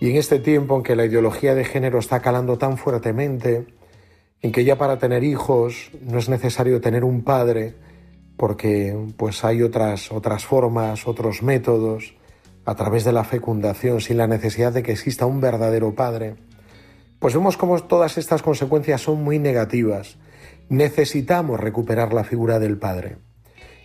Y 0.00 0.08
en 0.08 0.16
este 0.16 0.38
tiempo 0.38 0.76
en 0.76 0.82
que 0.82 0.96
la 0.96 1.04
ideología 1.04 1.54
de 1.54 1.66
género 1.66 1.98
está 1.98 2.20
calando 2.20 2.56
tan 2.56 2.78
fuertemente, 2.78 3.66
en 4.40 4.52
que 4.52 4.64
ya 4.64 4.78
para 4.78 4.98
tener 4.98 5.22
hijos 5.22 5.90
no 6.00 6.18
es 6.18 6.30
necesario 6.30 6.80
tener 6.80 7.04
un 7.04 7.24
padre, 7.24 7.74
porque 8.38 8.96
pues 9.18 9.44
hay 9.44 9.60
otras, 9.60 10.10
otras 10.10 10.46
formas, 10.46 11.06
otros 11.06 11.42
métodos, 11.42 12.14
a 12.64 12.74
través 12.74 13.04
de 13.04 13.12
la 13.12 13.24
fecundación, 13.24 14.00
sin 14.00 14.16
la 14.18 14.26
necesidad 14.26 14.72
de 14.72 14.82
que 14.82 14.92
exista 14.92 15.26
un 15.26 15.40
verdadero 15.40 15.94
padre. 15.94 16.36
Pues 17.18 17.34
vemos 17.34 17.56
cómo 17.56 17.78
todas 17.80 18.18
estas 18.18 18.42
consecuencias 18.42 19.00
son 19.00 19.22
muy 19.22 19.38
negativas. 19.38 20.16
Necesitamos 20.68 21.60
recuperar 21.60 22.12
la 22.12 22.24
figura 22.24 22.58
del 22.58 22.78
padre. 22.78 23.16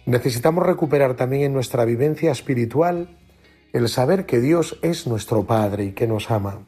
Necesitamos 0.05 0.65
recuperar 0.65 1.15
también 1.15 1.43
en 1.43 1.53
nuestra 1.53 1.86
vivencia 1.86 2.31
espiritual 2.31 3.17
el 3.74 3.89
saber 3.89 4.25
que 4.25 4.39
Dios 4.39 4.79
es 4.81 5.05
nuestro 5.05 5.46
Padre 5.46 5.86
y 5.86 5.91
que 5.91 6.08
nos 6.08 6.32
ama 6.32 6.65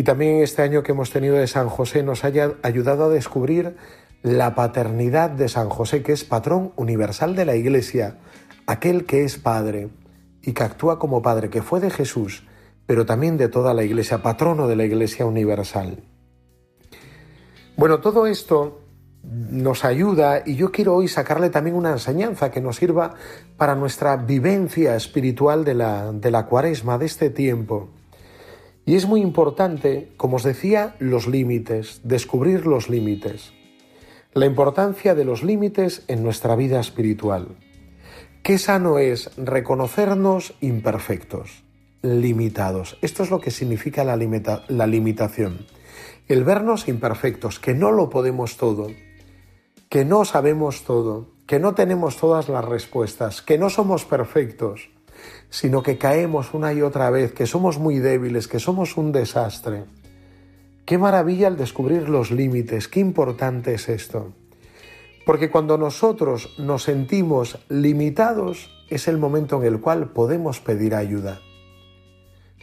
y 0.00 0.02
también 0.02 0.36
este 0.36 0.62
año 0.62 0.82
que 0.82 0.92
hemos 0.92 1.10
tenido 1.10 1.36
de 1.36 1.46
San 1.46 1.68
José 1.68 2.02
nos 2.02 2.24
haya 2.24 2.52
ayudado 2.62 3.04
a 3.04 3.08
descubrir 3.10 3.76
la 4.22 4.54
paternidad 4.54 5.28
de 5.28 5.46
San 5.46 5.68
José, 5.68 6.02
que 6.02 6.12
es 6.12 6.24
patrón 6.24 6.72
universal 6.76 7.36
de 7.36 7.44
la 7.44 7.54
Iglesia, 7.54 8.16
aquel 8.66 9.04
que 9.04 9.24
es 9.24 9.36
Padre 9.36 9.90
y 10.42 10.52
que 10.52 10.62
actúa 10.62 10.98
como 10.98 11.22
Padre, 11.22 11.50
que 11.50 11.62
fue 11.62 11.80
de 11.80 11.90
Jesús, 11.90 12.46
pero 12.86 13.06
también 13.06 13.36
de 13.36 13.48
toda 13.48 13.74
la 13.74 13.84
Iglesia, 13.84 14.22
patrono 14.22 14.66
de 14.66 14.76
la 14.76 14.84
Iglesia 14.84 15.26
universal. 15.26 16.02
Bueno, 17.76 18.00
todo 18.00 18.26
esto 18.26 18.80
nos 19.22 19.84
ayuda 19.84 20.42
y 20.44 20.56
yo 20.56 20.72
quiero 20.72 20.94
hoy 20.94 21.08
sacarle 21.08 21.50
también 21.50 21.76
una 21.76 21.92
enseñanza 21.92 22.50
que 22.50 22.60
nos 22.60 22.76
sirva 22.76 23.14
para 23.56 23.74
nuestra 23.74 24.16
vivencia 24.16 24.96
espiritual 24.96 25.64
de 25.64 25.74
la, 25.74 26.12
de 26.12 26.30
la 26.30 26.46
cuaresma, 26.46 26.98
de 26.98 27.06
este 27.06 27.30
tiempo. 27.30 27.90
Y 28.86 28.96
es 28.96 29.06
muy 29.06 29.20
importante, 29.20 30.12
como 30.16 30.36
os 30.36 30.42
decía, 30.42 30.96
los 30.98 31.26
límites, 31.26 32.00
descubrir 32.02 32.66
los 32.66 32.88
límites. 32.88 33.52
La 34.32 34.46
importancia 34.46 35.14
de 35.14 35.24
los 35.24 35.42
límites 35.42 36.02
en 36.08 36.22
nuestra 36.22 36.56
vida 36.56 36.80
espiritual. 36.80 37.56
Qué 38.50 38.58
sano 38.58 38.98
es 38.98 39.30
reconocernos 39.36 40.54
imperfectos, 40.60 41.62
limitados. 42.02 42.98
Esto 43.00 43.22
es 43.22 43.30
lo 43.30 43.40
que 43.40 43.52
significa 43.52 44.02
la, 44.02 44.16
la 44.66 44.86
limitación. 44.88 45.66
El 46.26 46.42
vernos 46.42 46.88
imperfectos, 46.88 47.60
que 47.60 47.74
no 47.74 47.92
lo 47.92 48.10
podemos 48.10 48.56
todo, 48.56 48.88
que 49.88 50.04
no 50.04 50.24
sabemos 50.24 50.82
todo, 50.82 51.28
que 51.46 51.60
no 51.60 51.76
tenemos 51.76 52.16
todas 52.16 52.48
las 52.48 52.64
respuestas, 52.64 53.40
que 53.40 53.56
no 53.56 53.70
somos 53.70 54.04
perfectos 54.04 54.90
sino 55.48 55.84
que 55.84 55.96
caemos 55.96 56.52
una 56.52 56.72
y 56.72 56.82
otra 56.82 57.08
vez, 57.10 57.32
que 57.32 57.46
somos 57.46 57.78
muy 57.78 58.00
débiles, 58.00 58.48
que 58.48 58.58
somos 58.58 58.96
un 58.96 59.12
desastre. 59.12 59.84
Qué 60.86 60.98
maravilla 60.98 61.46
el 61.46 61.56
descubrir 61.56 62.08
los 62.08 62.32
límites, 62.32 62.88
qué 62.88 62.98
importante 62.98 63.74
es 63.74 63.88
esto. 63.88 64.32
Porque 65.24 65.50
cuando 65.50 65.78
nosotros 65.78 66.54
nos 66.58 66.84
sentimos 66.84 67.58
limitados 67.68 68.70
es 68.88 69.08
el 69.08 69.18
momento 69.18 69.60
en 69.60 69.66
el 69.66 69.80
cual 69.80 70.10
podemos 70.10 70.60
pedir 70.60 70.94
ayuda. 70.94 71.40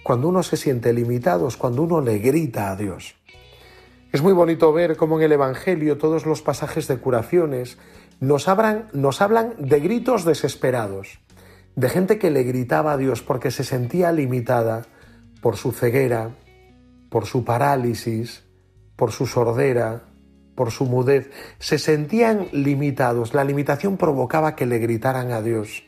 Cuando 0.03 0.29
uno 0.29 0.43
se 0.43 0.57
siente 0.57 0.93
limitado 0.93 1.47
es 1.47 1.57
cuando 1.57 1.83
uno 1.83 2.01
le 2.01 2.19
grita 2.19 2.71
a 2.71 2.75
Dios. 2.75 3.15
Es 4.11 4.21
muy 4.21 4.33
bonito 4.33 4.71
ver 4.73 4.95
cómo 4.95 5.17
en 5.17 5.25
el 5.25 5.33
Evangelio 5.33 5.97
todos 5.97 6.25
los 6.25 6.41
pasajes 6.41 6.87
de 6.87 6.97
curaciones 6.97 7.77
nos, 8.19 8.47
nos 8.93 9.21
hablan 9.21 9.53
de 9.59 9.79
gritos 9.79 10.25
desesperados 10.25 11.19
de 11.77 11.89
gente 11.89 12.17
que 12.17 12.31
le 12.31 12.41
gritaba 12.41 12.93
a 12.93 12.97
Dios 12.97 13.21
porque 13.21 13.51
se 13.51 13.63
sentía 13.63 14.11
limitada 14.11 14.87
por 15.41 15.57
su 15.57 15.71
ceguera, 15.71 16.31
por 17.11 17.27
su 17.27 17.45
parálisis, 17.45 18.43
por 18.95 19.11
su 19.11 19.27
sordera, 19.27 20.01
por 20.57 20.71
su 20.71 20.85
mudez. 20.85 21.29
Se 21.59 21.77
sentían 21.77 22.47
limitados. 22.51 23.35
La 23.35 23.43
limitación 23.43 23.95
provocaba 23.95 24.55
que 24.55 24.65
le 24.65 24.79
gritaran 24.79 25.31
a 25.31 25.43
Dios. 25.43 25.83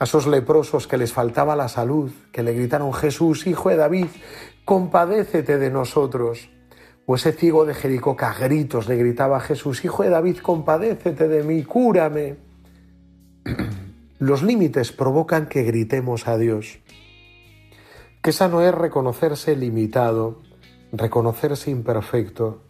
A 0.00 0.04
esos 0.04 0.26
leprosos 0.26 0.88
que 0.88 0.98
les 0.98 1.12
faltaba 1.12 1.54
la 1.54 1.68
salud, 1.68 2.10
que 2.32 2.42
le 2.42 2.52
gritaron 2.52 2.92
Jesús, 2.92 3.46
hijo 3.46 3.70
de 3.70 3.76
David, 3.76 4.08
compadécete 4.64 5.58
de 5.58 5.70
nosotros. 5.70 6.50
O 7.06 7.14
ese 7.14 7.32
ciego 7.32 7.64
de 7.64 7.74
Jericó 7.74 8.16
que 8.16 8.24
a 8.24 8.34
gritos 8.34 8.88
le 8.88 8.96
gritaba 8.96 9.40
Jesús, 9.40 9.84
hijo 9.84 10.02
de 10.02 10.10
David, 10.10 10.38
compadécete 10.38 11.28
de 11.28 11.44
mí, 11.44 11.62
cúrame. 11.62 12.36
Los 14.18 14.42
límites 14.42 14.90
provocan 14.90 15.46
que 15.46 15.62
gritemos 15.62 16.26
a 16.26 16.36
Dios. 16.36 16.80
Que 18.20 18.32
sano 18.32 18.60
es 18.60 18.74
reconocerse 18.74 19.54
limitado, 19.54 20.42
reconocerse 20.92 21.70
imperfecto, 21.70 22.67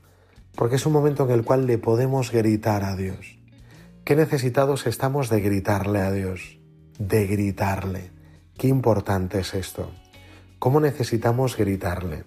porque 0.59 0.75
es 0.75 0.87
un 0.87 0.93
momento 0.93 1.25
en 1.25 1.31
el 1.31 1.45
cual 1.45 1.69
le 1.69 1.79
podemos 1.79 2.33
gritar 2.33 2.83
a 2.83 2.97
Dios. 2.97 3.39
Qué 4.05 4.17
necesitados 4.17 4.89
estamos 4.89 5.31
de 5.31 5.41
gritarle 5.41 6.01
a 6.01 6.11
Dios, 6.11 6.59
de 6.99 7.29
gritarle. 7.29 8.11
Qué 8.59 8.67
importante 8.67 9.39
es 9.39 9.55
esto. 9.55 9.93
¿Cómo 10.59 10.81
necesitamos 10.81 11.57
gritarle? 11.57 12.25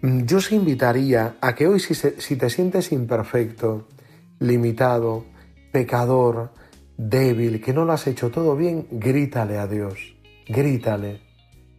Mm, 0.00 0.24
yo 0.24 0.38
os 0.38 0.50
invitaría 0.50 1.36
a 1.40 1.54
que 1.54 1.68
hoy 1.68 1.78
si, 1.78 1.94
si 1.94 2.34
te 2.34 2.50
sientes 2.50 2.90
imperfecto, 2.90 3.86
limitado, 4.40 5.24
pecador, 5.70 6.52
débil, 6.96 7.60
que 7.60 7.72
no 7.72 7.84
lo 7.84 7.92
has 7.92 8.08
hecho 8.08 8.32
todo 8.32 8.56
bien, 8.56 8.88
grítale 8.90 9.58
a 9.58 9.68
Dios, 9.68 10.16
grítale, 10.48 11.20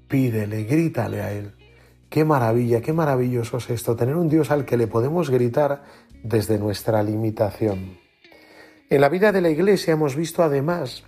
pídele, 0.08 0.64
grítale 0.64 1.22
a 1.22 1.34
Él. 1.34 1.52
Qué 2.14 2.26
maravilla, 2.26 2.80
qué 2.80 2.94
maravilloso 2.94 3.58
es 3.58 3.72
esto, 3.72 3.96
tener 3.96 4.16
un 4.16 4.30
Dios 4.30 4.52
al 4.52 4.66
que 4.66 4.78
le 4.78 4.86
podemos 4.86 5.32
gritar 5.32 5.82
desde 6.22 6.60
nuestra 6.60 7.02
limitación. 7.02 7.98
En 8.88 9.02
la 9.02 9.10
vida 9.10 9.32
de 9.32 9.42
la 9.42 9.50
Iglesia 9.50 9.94
hemos 9.94 10.16
visto 10.16 10.44
además 10.44 11.06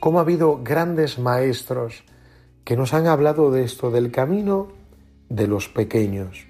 cómo 0.00 0.18
ha 0.18 0.22
habido 0.22 0.62
grandes 0.64 1.18
maestros 1.18 2.02
que 2.64 2.78
nos 2.78 2.94
han 2.94 3.08
hablado 3.08 3.50
de 3.50 3.62
esto, 3.64 3.90
del 3.90 4.10
camino 4.10 4.68
de 5.28 5.48
los 5.48 5.68
pequeños, 5.68 6.46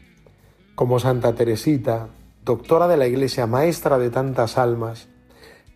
como 0.76 1.00
Santa 1.00 1.34
Teresita, 1.34 2.10
doctora 2.44 2.86
de 2.86 2.98
la 2.98 3.08
Iglesia, 3.08 3.48
maestra 3.48 3.98
de 3.98 4.10
tantas 4.10 4.58
almas, 4.58 5.08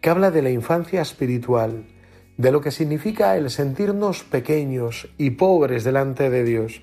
que 0.01 0.11
habla 0.11 0.31
de 0.31 0.43
la 0.43 0.51
infancia 0.51 1.03
espiritual, 1.03 1.89
de 2.37 2.53
lo 2.53 2.61
que 2.61 2.71
significa 2.71 3.37
el 3.37 3.51
sentirnos 3.51 4.23
pequeños 4.23 5.09
y 5.19 5.31
pobres 5.31 5.83
delante 5.83 6.31
de 6.31 6.45
Dios, 6.45 6.83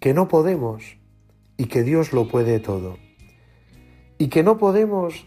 que 0.00 0.14
no 0.14 0.28
podemos 0.28 0.96
y 1.56 1.66
que 1.66 1.82
Dios 1.82 2.12
lo 2.12 2.28
puede 2.28 2.60
todo. 2.60 2.96
Y 4.18 4.28
que 4.28 4.42
no 4.42 4.58
podemos, 4.58 5.26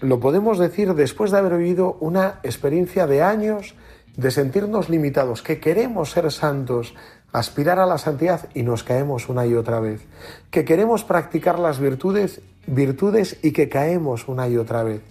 lo 0.00 0.20
podemos 0.20 0.58
decir 0.58 0.94
después 0.94 1.30
de 1.30 1.38
haber 1.38 1.58
vivido 1.58 1.96
una 2.00 2.40
experiencia 2.42 3.06
de 3.06 3.22
años 3.22 3.74
de 4.16 4.30
sentirnos 4.30 4.90
limitados, 4.90 5.42
que 5.42 5.58
queremos 5.58 6.10
ser 6.10 6.30
santos 6.30 6.94
aspirar 7.32 7.78
a 7.78 7.86
la 7.86 7.98
santidad 7.98 8.48
y 8.54 8.62
nos 8.62 8.84
caemos 8.84 9.28
una 9.28 9.46
y 9.46 9.54
otra 9.54 9.80
vez, 9.80 10.06
que 10.50 10.64
queremos 10.64 11.04
practicar 11.04 11.58
las 11.58 11.80
virtudes, 11.80 12.42
virtudes 12.66 13.38
y 13.42 13.52
que 13.52 13.68
caemos 13.68 14.28
una 14.28 14.48
y 14.48 14.56
otra 14.56 14.82
vez, 14.82 15.02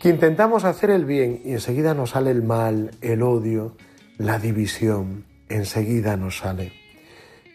que 0.00 0.08
intentamos 0.08 0.64
hacer 0.64 0.90
el 0.90 1.04
bien 1.04 1.42
y 1.44 1.52
enseguida 1.52 1.94
nos 1.94 2.10
sale 2.10 2.30
el 2.30 2.42
mal, 2.42 2.92
el 3.00 3.22
odio, 3.22 3.76
la 4.18 4.38
división, 4.38 5.24
enseguida 5.48 6.16
nos 6.16 6.38
sale. 6.38 6.83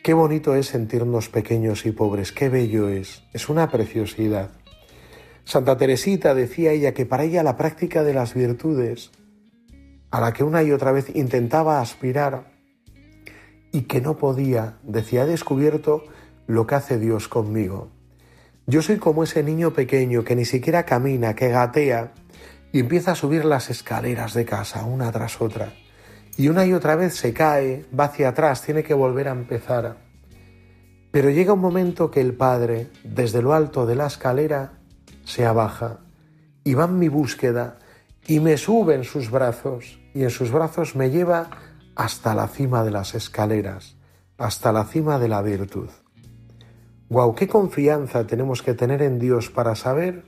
Qué 0.01 0.13
bonito 0.13 0.55
es 0.55 0.67
sentirnos 0.67 1.27
pequeños 1.27 1.85
y 1.85 1.91
pobres, 1.91 2.31
qué 2.31 2.47
bello 2.47 2.87
es, 2.87 3.23
es 3.33 3.49
una 3.49 3.69
preciosidad. 3.69 4.49
Santa 5.43 5.77
Teresita 5.77 6.33
decía 6.33 6.71
ella 6.71 6.93
que 6.93 7.05
para 7.05 7.25
ella 7.25 7.43
la 7.43 7.57
práctica 7.57 8.01
de 8.03 8.13
las 8.13 8.33
virtudes, 8.33 9.11
a 10.09 10.21
la 10.21 10.31
que 10.31 10.45
una 10.45 10.63
y 10.63 10.71
otra 10.71 10.93
vez 10.93 11.13
intentaba 11.15 11.81
aspirar 11.81 12.51
y 13.73 13.81
que 13.81 13.99
no 13.99 14.17
podía, 14.17 14.77
decía, 14.83 15.23
he 15.23 15.27
descubierto 15.27 16.05
lo 16.47 16.65
que 16.65 16.75
hace 16.75 16.97
Dios 16.97 17.27
conmigo. 17.27 17.91
Yo 18.67 18.81
soy 18.81 18.99
como 18.99 19.23
ese 19.23 19.43
niño 19.43 19.73
pequeño 19.73 20.23
que 20.23 20.35
ni 20.35 20.45
siquiera 20.45 20.85
camina, 20.85 21.35
que 21.35 21.49
gatea 21.49 22.13
y 22.71 22.79
empieza 22.79 23.11
a 23.11 23.15
subir 23.15 23.43
las 23.43 23.69
escaleras 23.69 24.33
de 24.33 24.45
casa 24.45 24.85
una 24.85 25.11
tras 25.11 25.41
otra. 25.41 25.73
Y 26.39 26.47
una 26.47 26.65
y 26.65 26.71
otra 26.71 26.95
vez 26.95 27.15
se 27.15 27.33
cae, 27.33 27.85
va 27.99 28.05
hacia 28.05 28.29
atrás, 28.29 28.61
tiene 28.61 28.81
que 28.81 28.93
volver 28.93 29.27
a 29.27 29.31
empezar. 29.31 29.97
Pero 31.11 31.29
llega 31.31 31.51
un 31.51 31.59
momento 31.59 32.09
que 32.09 32.21
el 32.21 32.33
Padre, 32.33 32.87
desde 33.03 33.41
lo 33.41 33.53
alto 33.53 33.85
de 33.85 33.95
la 33.95 34.07
escalera, 34.07 34.79
se 35.25 35.45
abaja 35.45 35.99
y 36.63 36.75
va 36.75 36.85
en 36.85 36.97
mi 36.97 37.09
búsqueda 37.09 37.77
y 38.25 38.39
me 38.39 38.55
sube 38.55 38.95
en 38.95 39.03
sus 39.03 39.29
brazos 39.29 39.99
y 40.13 40.23
en 40.23 40.29
sus 40.29 40.49
brazos 40.49 40.95
me 40.95 41.09
lleva 41.09 41.49
hasta 41.97 42.33
la 42.33 42.47
cima 42.47 42.85
de 42.85 42.91
las 42.91 43.15
escaleras, 43.15 43.97
hasta 44.37 44.71
la 44.71 44.85
cima 44.85 45.19
de 45.19 45.27
la 45.27 45.41
virtud. 45.41 45.89
Guau, 47.09 47.35
qué 47.35 47.49
confianza 47.49 48.25
tenemos 48.25 48.63
que 48.63 48.75
tener 48.75 49.01
en 49.01 49.19
Dios 49.19 49.49
para 49.49 49.75
saber 49.75 50.23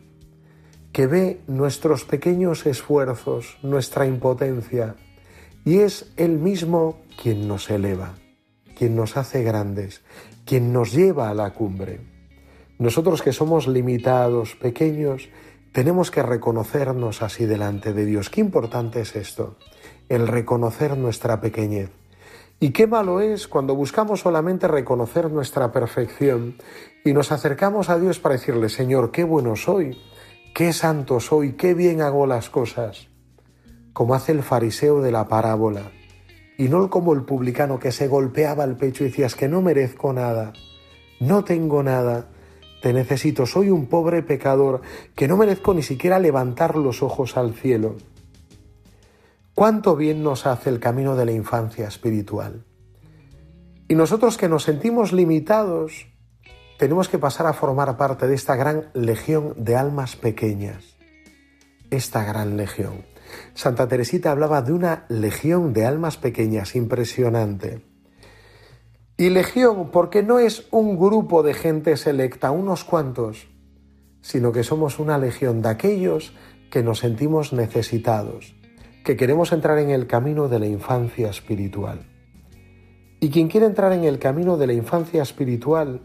que 0.91 1.07
ve 1.07 1.41
nuestros 1.47 2.03
pequeños 2.03 2.65
esfuerzos, 2.65 3.57
nuestra 3.63 4.05
impotencia, 4.05 4.97
y 5.65 5.79
es 5.79 6.11
Él 6.17 6.39
mismo 6.39 7.01
quien 7.21 7.47
nos 7.47 7.69
eleva, 7.69 8.15
quien 8.75 8.95
nos 8.95 9.17
hace 9.17 9.43
grandes, 9.43 10.01
quien 10.45 10.73
nos 10.73 10.91
lleva 10.91 11.29
a 11.29 11.33
la 11.33 11.53
cumbre. 11.53 12.01
Nosotros 12.79 13.21
que 13.21 13.31
somos 13.31 13.67
limitados, 13.67 14.55
pequeños, 14.55 15.29
tenemos 15.71 16.09
que 16.09 16.23
reconocernos 16.23 17.21
así 17.21 17.45
delante 17.45 17.93
de 17.93 18.05
Dios. 18.05 18.29
Qué 18.29 18.41
importante 18.41 19.01
es 19.01 19.15
esto, 19.15 19.57
el 20.09 20.27
reconocer 20.27 20.97
nuestra 20.97 21.39
pequeñez. 21.39 21.91
Y 22.59 22.71
qué 22.71 22.87
malo 22.87 23.21
es 23.21 23.47
cuando 23.47 23.75
buscamos 23.75 24.21
solamente 24.21 24.67
reconocer 24.67 25.31
nuestra 25.31 25.71
perfección 25.71 26.57
y 27.03 27.13
nos 27.13 27.31
acercamos 27.31 27.89
a 27.89 27.99
Dios 27.99 28.19
para 28.19 28.33
decirle, 28.33 28.69
Señor, 28.69 29.11
qué 29.11 29.23
bueno 29.23 29.55
soy, 29.55 29.97
qué 30.53 30.73
santo 30.73 31.19
soy, 31.19 31.53
qué 31.53 31.73
bien 31.73 32.01
hago 32.01 32.27
las 32.27 32.49
cosas, 32.49 33.07
como 33.93 34.13
hace 34.15 34.31
el 34.31 34.43
fariseo 34.43 35.01
de 35.01 35.11
la 35.11 35.27
parábola, 35.27 35.91
y 36.57 36.69
no 36.69 36.89
como 36.89 37.13
el 37.13 37.23
publicano 37.23 37.79
que 37.79 37.91
se 37.91 38.07
golpeaba 38.07 38.63
el 38.63 38.75
pecho 38.75 39.03
y 39.03 39.07
decías 39.07 39.35
que 39.35 39.47
no 39.47 39.61
merezco 39.61 40.13
nada, 40.13 40.53
no 41.19 41.43
tengo 41.43 41.81
nada, 41.83 42.27
te 42.81 42.93
necesito, 42.93 43.45
soy 43.45 43.69
un 43.69 43.87
pobre 43.87 44.23
pecador 44.23 44.81
que 45.15 45.27
no 45.27 45.37
merezco 45.37 45.73
ni 45.73 45.83
siquiera 45.83 46.19
levantar 46.19 46.75
los 46.75 47.03
ojos 47.03 47.37
al 47.37 47.53
cielo. 47.53 47.95
¿Cuánto 49.53 49.95
bien 49.95 50.23
nos 50.23 50.47
hace 50.47 50.69
el 50.69 50.79
camino 50.79 51.15
de 51.15 51.25
la 51.25 51.31
infancia 51.31 51.87
espiritual? 51.87 52.65
Y 53.87 53.95
nosotros 53.95 54.37
que 54.37 54.47
nos 54.47 54.63
sentimos 54.63 55.11
limitados, 55.11 56.07
tenemos 56.79 57.09
que 57.09 57.19
pasar 57.19 57.45
a 57.45 57.53
formar 57.53 57.97
parte 57.97 58.27
de 58.27 58.33
esta 58.33 58.55
gran 58.55 58.89
legión 58.93 59.53
de 59.57 59.75
almas 59.75 60.15
pequeñas. 60.15 60.95
Esta 61.91 62.23
gran 62.23 62.57
legión. 62.57 63.10
Santa 63.53 63.87
Teresita 63.87 64.31
hablaba 64.31 64.61
de 64.61 64.73
una 64.73 65.05
legión 65.09 65.73
de 65.73 65.85
almas 65.85 66.17
pequeñas 66.17 66.75
impresionante. 66.75 67.85
Y 69.17 69.29
legión 69.29 69.91
porque 69.91 70.23
no 70.23 70.39
es 70.39 70.67
un 70.71 70.97
grupo 70.97 71.43
de 71.43 71.53
gente 71.53 71.95
selecta, 71.97 72.51
unos 72.51 72.83
cuantos, 72.83 73.47
sino 74.21 74.51
que 74.51 74.63
somos 74.63 74.99
una 74.99 75.17
legión 75.17 75.61
de 75.61 75.69
aquellos 75.69 76.33
que 76.71 76.83
nos 76.83 76.99
sentimos 76.99 77.53
necesitados, 77.53 78.55
que 79.03 79.15
queremos 79.15 79.51
entrar 79.51 79.77
en 79.79 79.89
el 79.89 80.07
camino 80.07 80.47
de 80.47 80.59
la 80.59 80.67
infancia 80.67 81.29
espiritual. 81.29 82.07
Y 83.19 83.29
quien 83.29 83.47
quiere 83.47 83.67
entrar 83.67 83.93
en 83.93 84.05
el 84.05 84.17
camino 84.17 84.57
de 84.57 84.67
la 84.67 84.73
infancia 84.73 85.21
espiritual 85.21 86.01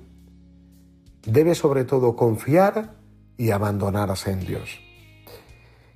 debe 1.25 1.55
sobre 1.55 1.85
todo 1.85 2.17
confiar 2.17 2.97
y 3.39 3.51
abandonarse 3.51 4.31
en 4.31 4.41
Dios. 4.41 4.86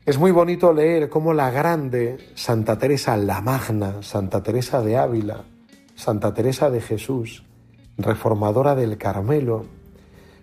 Es 0.07 0.19
muy 0.19 0.31
bonito 0.31 0.73
leer 0.73 1.11
cómo 1.11 1.35
la 1.35 1.51
grande 1.51 2.17
Santa 2.35 2.79
Teresa 2.79 3.19
la 3.19 3.43
Magna, 3.43 4.03
Santa 4.03 4.43
Teresa 4.43 4.81
de 4.81 4.97
Ávila, 4.97 5.45
Santa 5.95 6.33
Teresa 6.33 6.71
de 6.71 6.81
Jesús, 6.81 7.45
reformadora 7.99 8.75
del 8.75 8.97
Carmelo, 8.97 9.67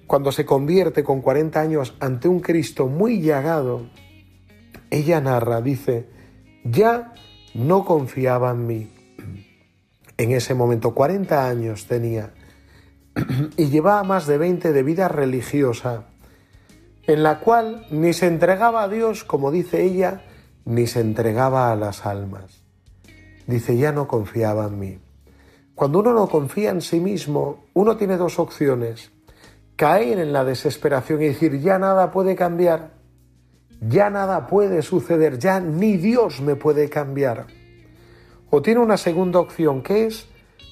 cuando 0.05 0.31
se 0.31 0.45
convierte 0.45 1.03
con 1.03 1.21
40 1.21 1.59
años 1.59 1.95
ante 1.99 2.27
un 2.27 2.39
Cristo 2.39 2.87
muy 2.87 3.19
llagado, 3.19 3.87
ella 4.91 5.19
narra, 5.21 5.59
dice, 5.59 6.07
ya 6.63 7.13
no 7.55 7.83
confiaba 7.83 8.51
en 8.51 8.67
mí. 8.67 8.91
En 10.17 10.31
ese 10.31 10.53
momento, 10.53 10.93
40 10.93 11.47
años 11.47 11.87
tenía 11.87 12.31
y 13.57 13.65
llevaba 13.65 14.03
más 14.03 14.27
de 14.27 14.37
20 14.37 14.71
de 14.71 14.83
vida 14.83 15.07
religiosa, 15.07 16.05
en 17.07 17.23
la 17.23 17.39
cual 17.39 17.85
ni 17.89 18.11
se 18.11 18.27
entregaba 18.27 18.83
a 18.83 18.89
Dios, 18.89 19.23
como 19.23 19.49
dice 19.49 19.83
ella, 19.83 20.21
ni 20.65 20.87
se 20.87 20.99
entregaba 20.99 21.71
a 21.71 21.75
las 21.77 22.05
almas. 22.05 22.63
Dice, 23.47 23.77
ya 23.77 23.93
no 23.93 24.07
confiaba 24.07 24.65
en 24.65 24.77
mí. 24.79 24.99
Cuando 25.73 25.99
uno 25.99 26.11
no 26.11 26.27
confía 26.27 26.71
en 26.71 26.81
sí 26.81 26.99
mismo, 26.99 27.63
uno 27.73 27.95
tiene 27.95 28.17
dos 28.17 28.39
opciones. 28.39 29.11
Caer 29.77 30.19
en 30.19 30.33
la 30.33 30.43
desesperación 30.43 31.21
y 31.21 31.27
decir, 31.27 31.59
ya 31.61 31.79
nada 31.79 32.11
puede 32.11 32.35
cambiar, 32.35 32.91
ya 33.79 34.09
nada 34.09 34.47
puede 34.47 34.81
suceder, 34.81 35.39
ya 35.39 35.61
ni 35.61 35.95
Dios 35.95 36.41
me 36.41 36.55
puede 36.55 36.89
cambiar. 36.89 37.47
O 38.49 38.61
tiene 38.61 38.81
una 38.81 38.97
segunda 38.97 39.39
opción 39.39 39.81
que 39.81 40.07
es 40.07 40.27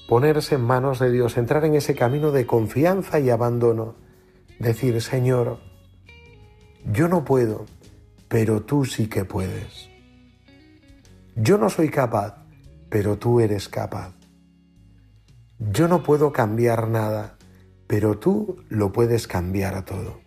ponerse 0.09 0.55
en 0.55 0.61
manos 0.61 0.99
de 0.99 1.11
Dios, 1.11 1.37
entrar 1.37 1.63
en 1.63 1.75
ese 1.75 1.95
camino 1.95 2.31
de 2.31 2.45
confianza 2.45 3.19
y 3.19 3.29
abandono. 3.29 3.95
Decir, 4.59 5.01
Señor, 5.01 5.59
yo 6.91 7.07
no 7.07 7.25
puedo, 7.25 7.65
pero 8.27 8.61
tú 8.61 8.85
sí 8.85 9.07
que 9.07 9.25
puedes. 9.25 9.89
Yo 11.35 11.57
no 11.57 11.69
soy 11.69 11.89
capaz, 11.89 12.45
pero 12.89 13.17
tú 13.17 13.39
eres 13.39 13.67
capaz. 13.67 14.13
Yo 15.57 15.87
no 15.87 16.03
puedo 16.03 16.31
cambiar 16.31 16.87
nada, 16.87 17.37
pero 17.87 18.19
tú 18.19 18.63
lo 18.69 18.91
puedes 18.91 19.27
cambiar 19.27 19.83
todo. 19.83 20.19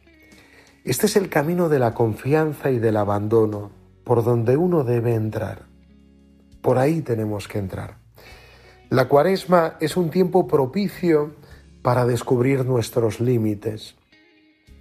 Este 0.85 1.07
es 1.07 1.17
el 1.17 1.29
camino 1.29 1.69
de 1.69 1.79
la 1.79 1.95
confianza 1.95 2.71
y 2.71 2.79
del 2.79 2.97
abandono, 2.97 3.71
por 4.05 4.25
donde 4.25 4.57
uno 4.57 4.85
debe 4.85 5.15
entrar. 5.15 5.67
Por 6.63 6.79
ahí 6.79 7.03
tenemos 7.03 7.47
que 7.47 7.59
entrar. 7.59 7.99
La 8.91 9.07
cuaresma 9.07 9.77
es 9.81 9.97
un 9.97 10.11
tiempo 10.11 10.49
propicio 10.49 11.35
para 11.83 12.07
descubrir 12.07 12.65
nuestros 12.65 13.21
límites. 13.21 13.97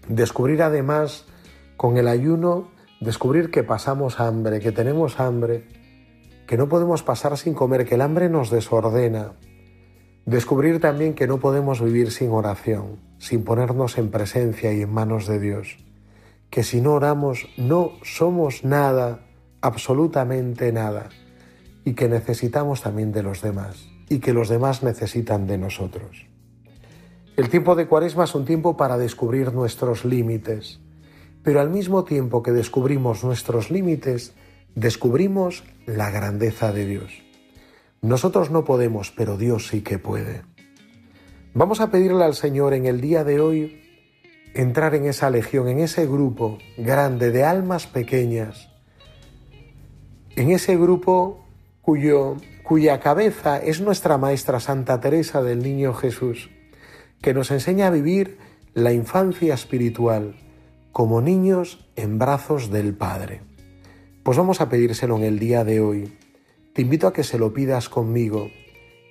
Descubrir 0.08 0.64
además 0.64 1.27
con 1.78 1.98
el 1.98 2.08
ayuno, 2.08 2.70
descubrir 3.00 3.50
que 3.50 3.64
pasamos 3.64 4.20
hambre, 4.20 4.60
que 4.60 4.72
tenemos 4.72 5.20
hambre, 5.20 5.68
que 6.46 6.58
no 6.58 6.68
podemos 6.68 7.04
pasar 7.04 7.38
sin 7.38 7.54
comer, 7.54 7.86
que 7.86 7.96
el 7.96 8.02
hambre 8.02 8.30
nos 8.30 8.50
desordena. 8.50 9.34
Descubrir 10.26 10.82
también 10.82 11.14
que 11.14 11.28
no 11.28 11.40
podemos 11.40 11.82
vivir 11.82 12.12
sin 12.12 12.32
oración, 12.32 13.00
sin 13.20 13.46
ponernos 13.46 13.98
en 13.98 14.12
presencia 14.12 14.74
y 14.74 14.82
en 14.82 14.92
manos 14.92 15.28
de 15.28 15.40
Dios 15.40 15.78
que 16.50 16.64
si 16.64 16.82
no 16.82 16.94
oramos 16.94 17.48
no 17.58 17.92
somos 18.04 18.64
nada, 18.64 19.20
absolutamente 19.62 20.72
nada, 20.72 21.10
y 21.84 21.94
que 21.94 22.10
necesitamos 22.10 22.82
también 22.82 23.12
de 23.12 23.24
los 23.24 23.42
demás, 23.42 23.88
y 24.10 24.20
que 24.20 24.34
los 24.34 24.50
demás 24.50 24.84
necesitan 24.84 25.48
de 25.48 25.58
nosotros. 25.58 26.26
El 27.36 27.50
tiempo 27.50 27.76
de 27.76 27.88
Cuaresma 27.88 28.24
es 28.24 28.34
un 28.34 28.46
tiempo 28.46 28.78
para 28.78 28.98
descubrir 28.98 29.54
nuestros 29.54 30.06
límites, 30.06 30.80
pero 31.48 31.62
al 31.62 31.70
mismo 31.70 32.04
tiempo 32.04 32.44
que 32.44 32.52
descubrimos 32.52 33.24
nuestros 33.24 33.72
límites, 33.72 34.34
descubrimos 34.76 35.64
la 35.86 36.12
grandeza 36.12 36.74
de 36.74 36.86
Dios. 36.86 37.24
Nosotros 38.02 38.52
no 38.52 38.66
podemos, 38.66 39.14
pero 39.16 39.38
Dios 39.38 39.70
sí 39.70 39.80
que 39.80 39.98
puede. 39.98 40.42
Vamos 41.54 41.80
a 41.80 41.90
pedirle 41.90 42.26
al 42.26 42.36
Señor 42.36 42.74
en 42.74 42.86
el 42.86 43.00
día 43.00 43.24
de 43.24 43.40
hoy 43.40 43.82
entrar 44.56 44.94
en 44.94 45.06
esa 45.06 45.30
legión, 45.30 45.70
en 45.70 45.80
ese 45.80 46.06
grupo 46.06 46.58
grande 46.78 47.32
de 47.32 47.46
almas 47.46 47.88
pequeñas, 47.88 48.68
en 50.36 50.52
ese 50.52 50.76
grupo 50.76 51.46
cuya 51.82 53.00
cabeza 53.00 53.58
es 53.58 53.80
nuestra 53.80 54.18
Maestra 54.18 54.60
Santa 54.60 55.00
Teresa 55.00 55.42
del 55.42 55.64
Niño 55.64 55.94
Jesús, 55.94 56.50
que 57.22 57.34
nos 57.34 57.52
enseña 57.52 57.88
a 57.88 57.92
vivir 57.92 58.38
la 58.74 58.92
infancia 58.92 59.54
espiritual 59.54 60.36
como 60.98 61.22
niños 61.22 61.86
en 61.96 62.18
brazos 62.18 62.72
del 62.72 62.96
Padre. 62.96 63.42
Pues 64.24 64.36
vamos 64.36 64.62
a 64.62 64.68
pedírselo 64.68 65.16
en 65.18 65.26
el 65.26 65.38
día 65.38 65.64
de 65.64 65.80
hoy. 65.80 66.18
Te 66.74 66.82
invito 66.82 67.06
a 67.06 67.14
que 67.14 67.24
se 67.24 67.38
lo 67.38 67.54
pidas 67.54 67.88
conmigo 67.88 68.50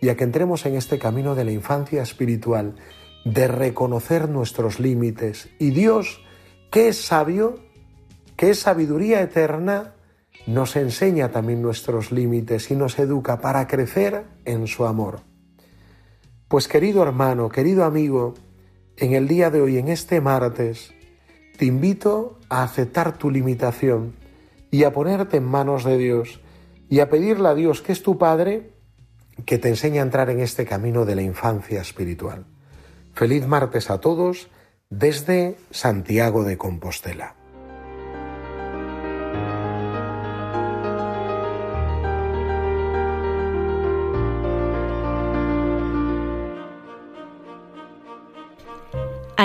y 0.01 0.09
a 0.09 0.17
que 0.17 0.25
entremos 0.25 0.67
en 0.67 0.75
este 0.75 0.99
camino 0.99 1.37
de 1.37 1.45
la 1.45 1.53
infancia 1.53 2.03
espiritual, 2.03 2.75
de 3.25 3.47
reconocer 3.47 4.29
nuestros 4.29 4.81
límites. 4.81 5.49
Y 5.61 5.71
Dios, 5.71 6.21
que 6.73 6.89
es 6.89 7.01
sabio, 7.01 7.61
que 8.35 8.51
es 8.51 8.59
sabiduría 8.59 9.21
eterna, 9.21 9.95
nos 10.49 10.75
enseña 10.75 11.31
también 11.31 11.63
nuestros 11.63 12.11
límites 12.11 12.69
y 12.73 12.75
nos 12.75 12.99
educa 12.99 13.41
para 13.41 13.69
crecer 13.69 14.25
en 14.45 14.67
su 14.67 14.87
amor. 14.87 15.21
Pues 16.49 16.67
querido 16.67 17.05
hermano, 17.05 17.49
querido 17.49 17.85
amigo, 17.85 18.35
en 18.97 19.13
el 19.13 19.29
día 19.29 19.51
de 19.51 19.61
hoy, 19.61 19.79
en 19.79 19.87
este 19.87 20.21
martes, 20.21 20.96
te 21.57 21.65
invito 21.65 22.39
a 22.49 22.63
aceptar 22.63 23.19
tu 23.19 23.31
limitación 23.31 24.15
y 24.71 24.85
a 24.85 24.93
ponerte 24.93 25.39
en 25.39 25.45
manos 25.45 25.85
de 25.85 25.99
Dios 25.99 26.41
y 26.89 27.01
a 27.01 27.09
pedirle 27.09 27.49
a 27.49 27.55
Dios, 27.55 27.83
que 27.83 27.93
es 27.93 28.03
tu 28.03 28.19
Padre, 28.19 28.73
que 29.45 29.59
te 29.59 29.69
enseñe 29.69 29.99
a 29.99 30.03
entrar 30.03 30.31
en 30.31 30.41
este 30.41 30.65
camino 30.65 31.05
de 31.05 31.17
la 31.17 31.23
infancia 31.23 31.81
espiritual. 31.81 32.47
Feliz 33.13 33.47
martes 33.47 33.91
a 33.91 34.01
todos 34.01 34.49
desde 34.91 35.57
Santiago 35.71 36.45
de 36.45 36.57
Compostela. 36.57 37.35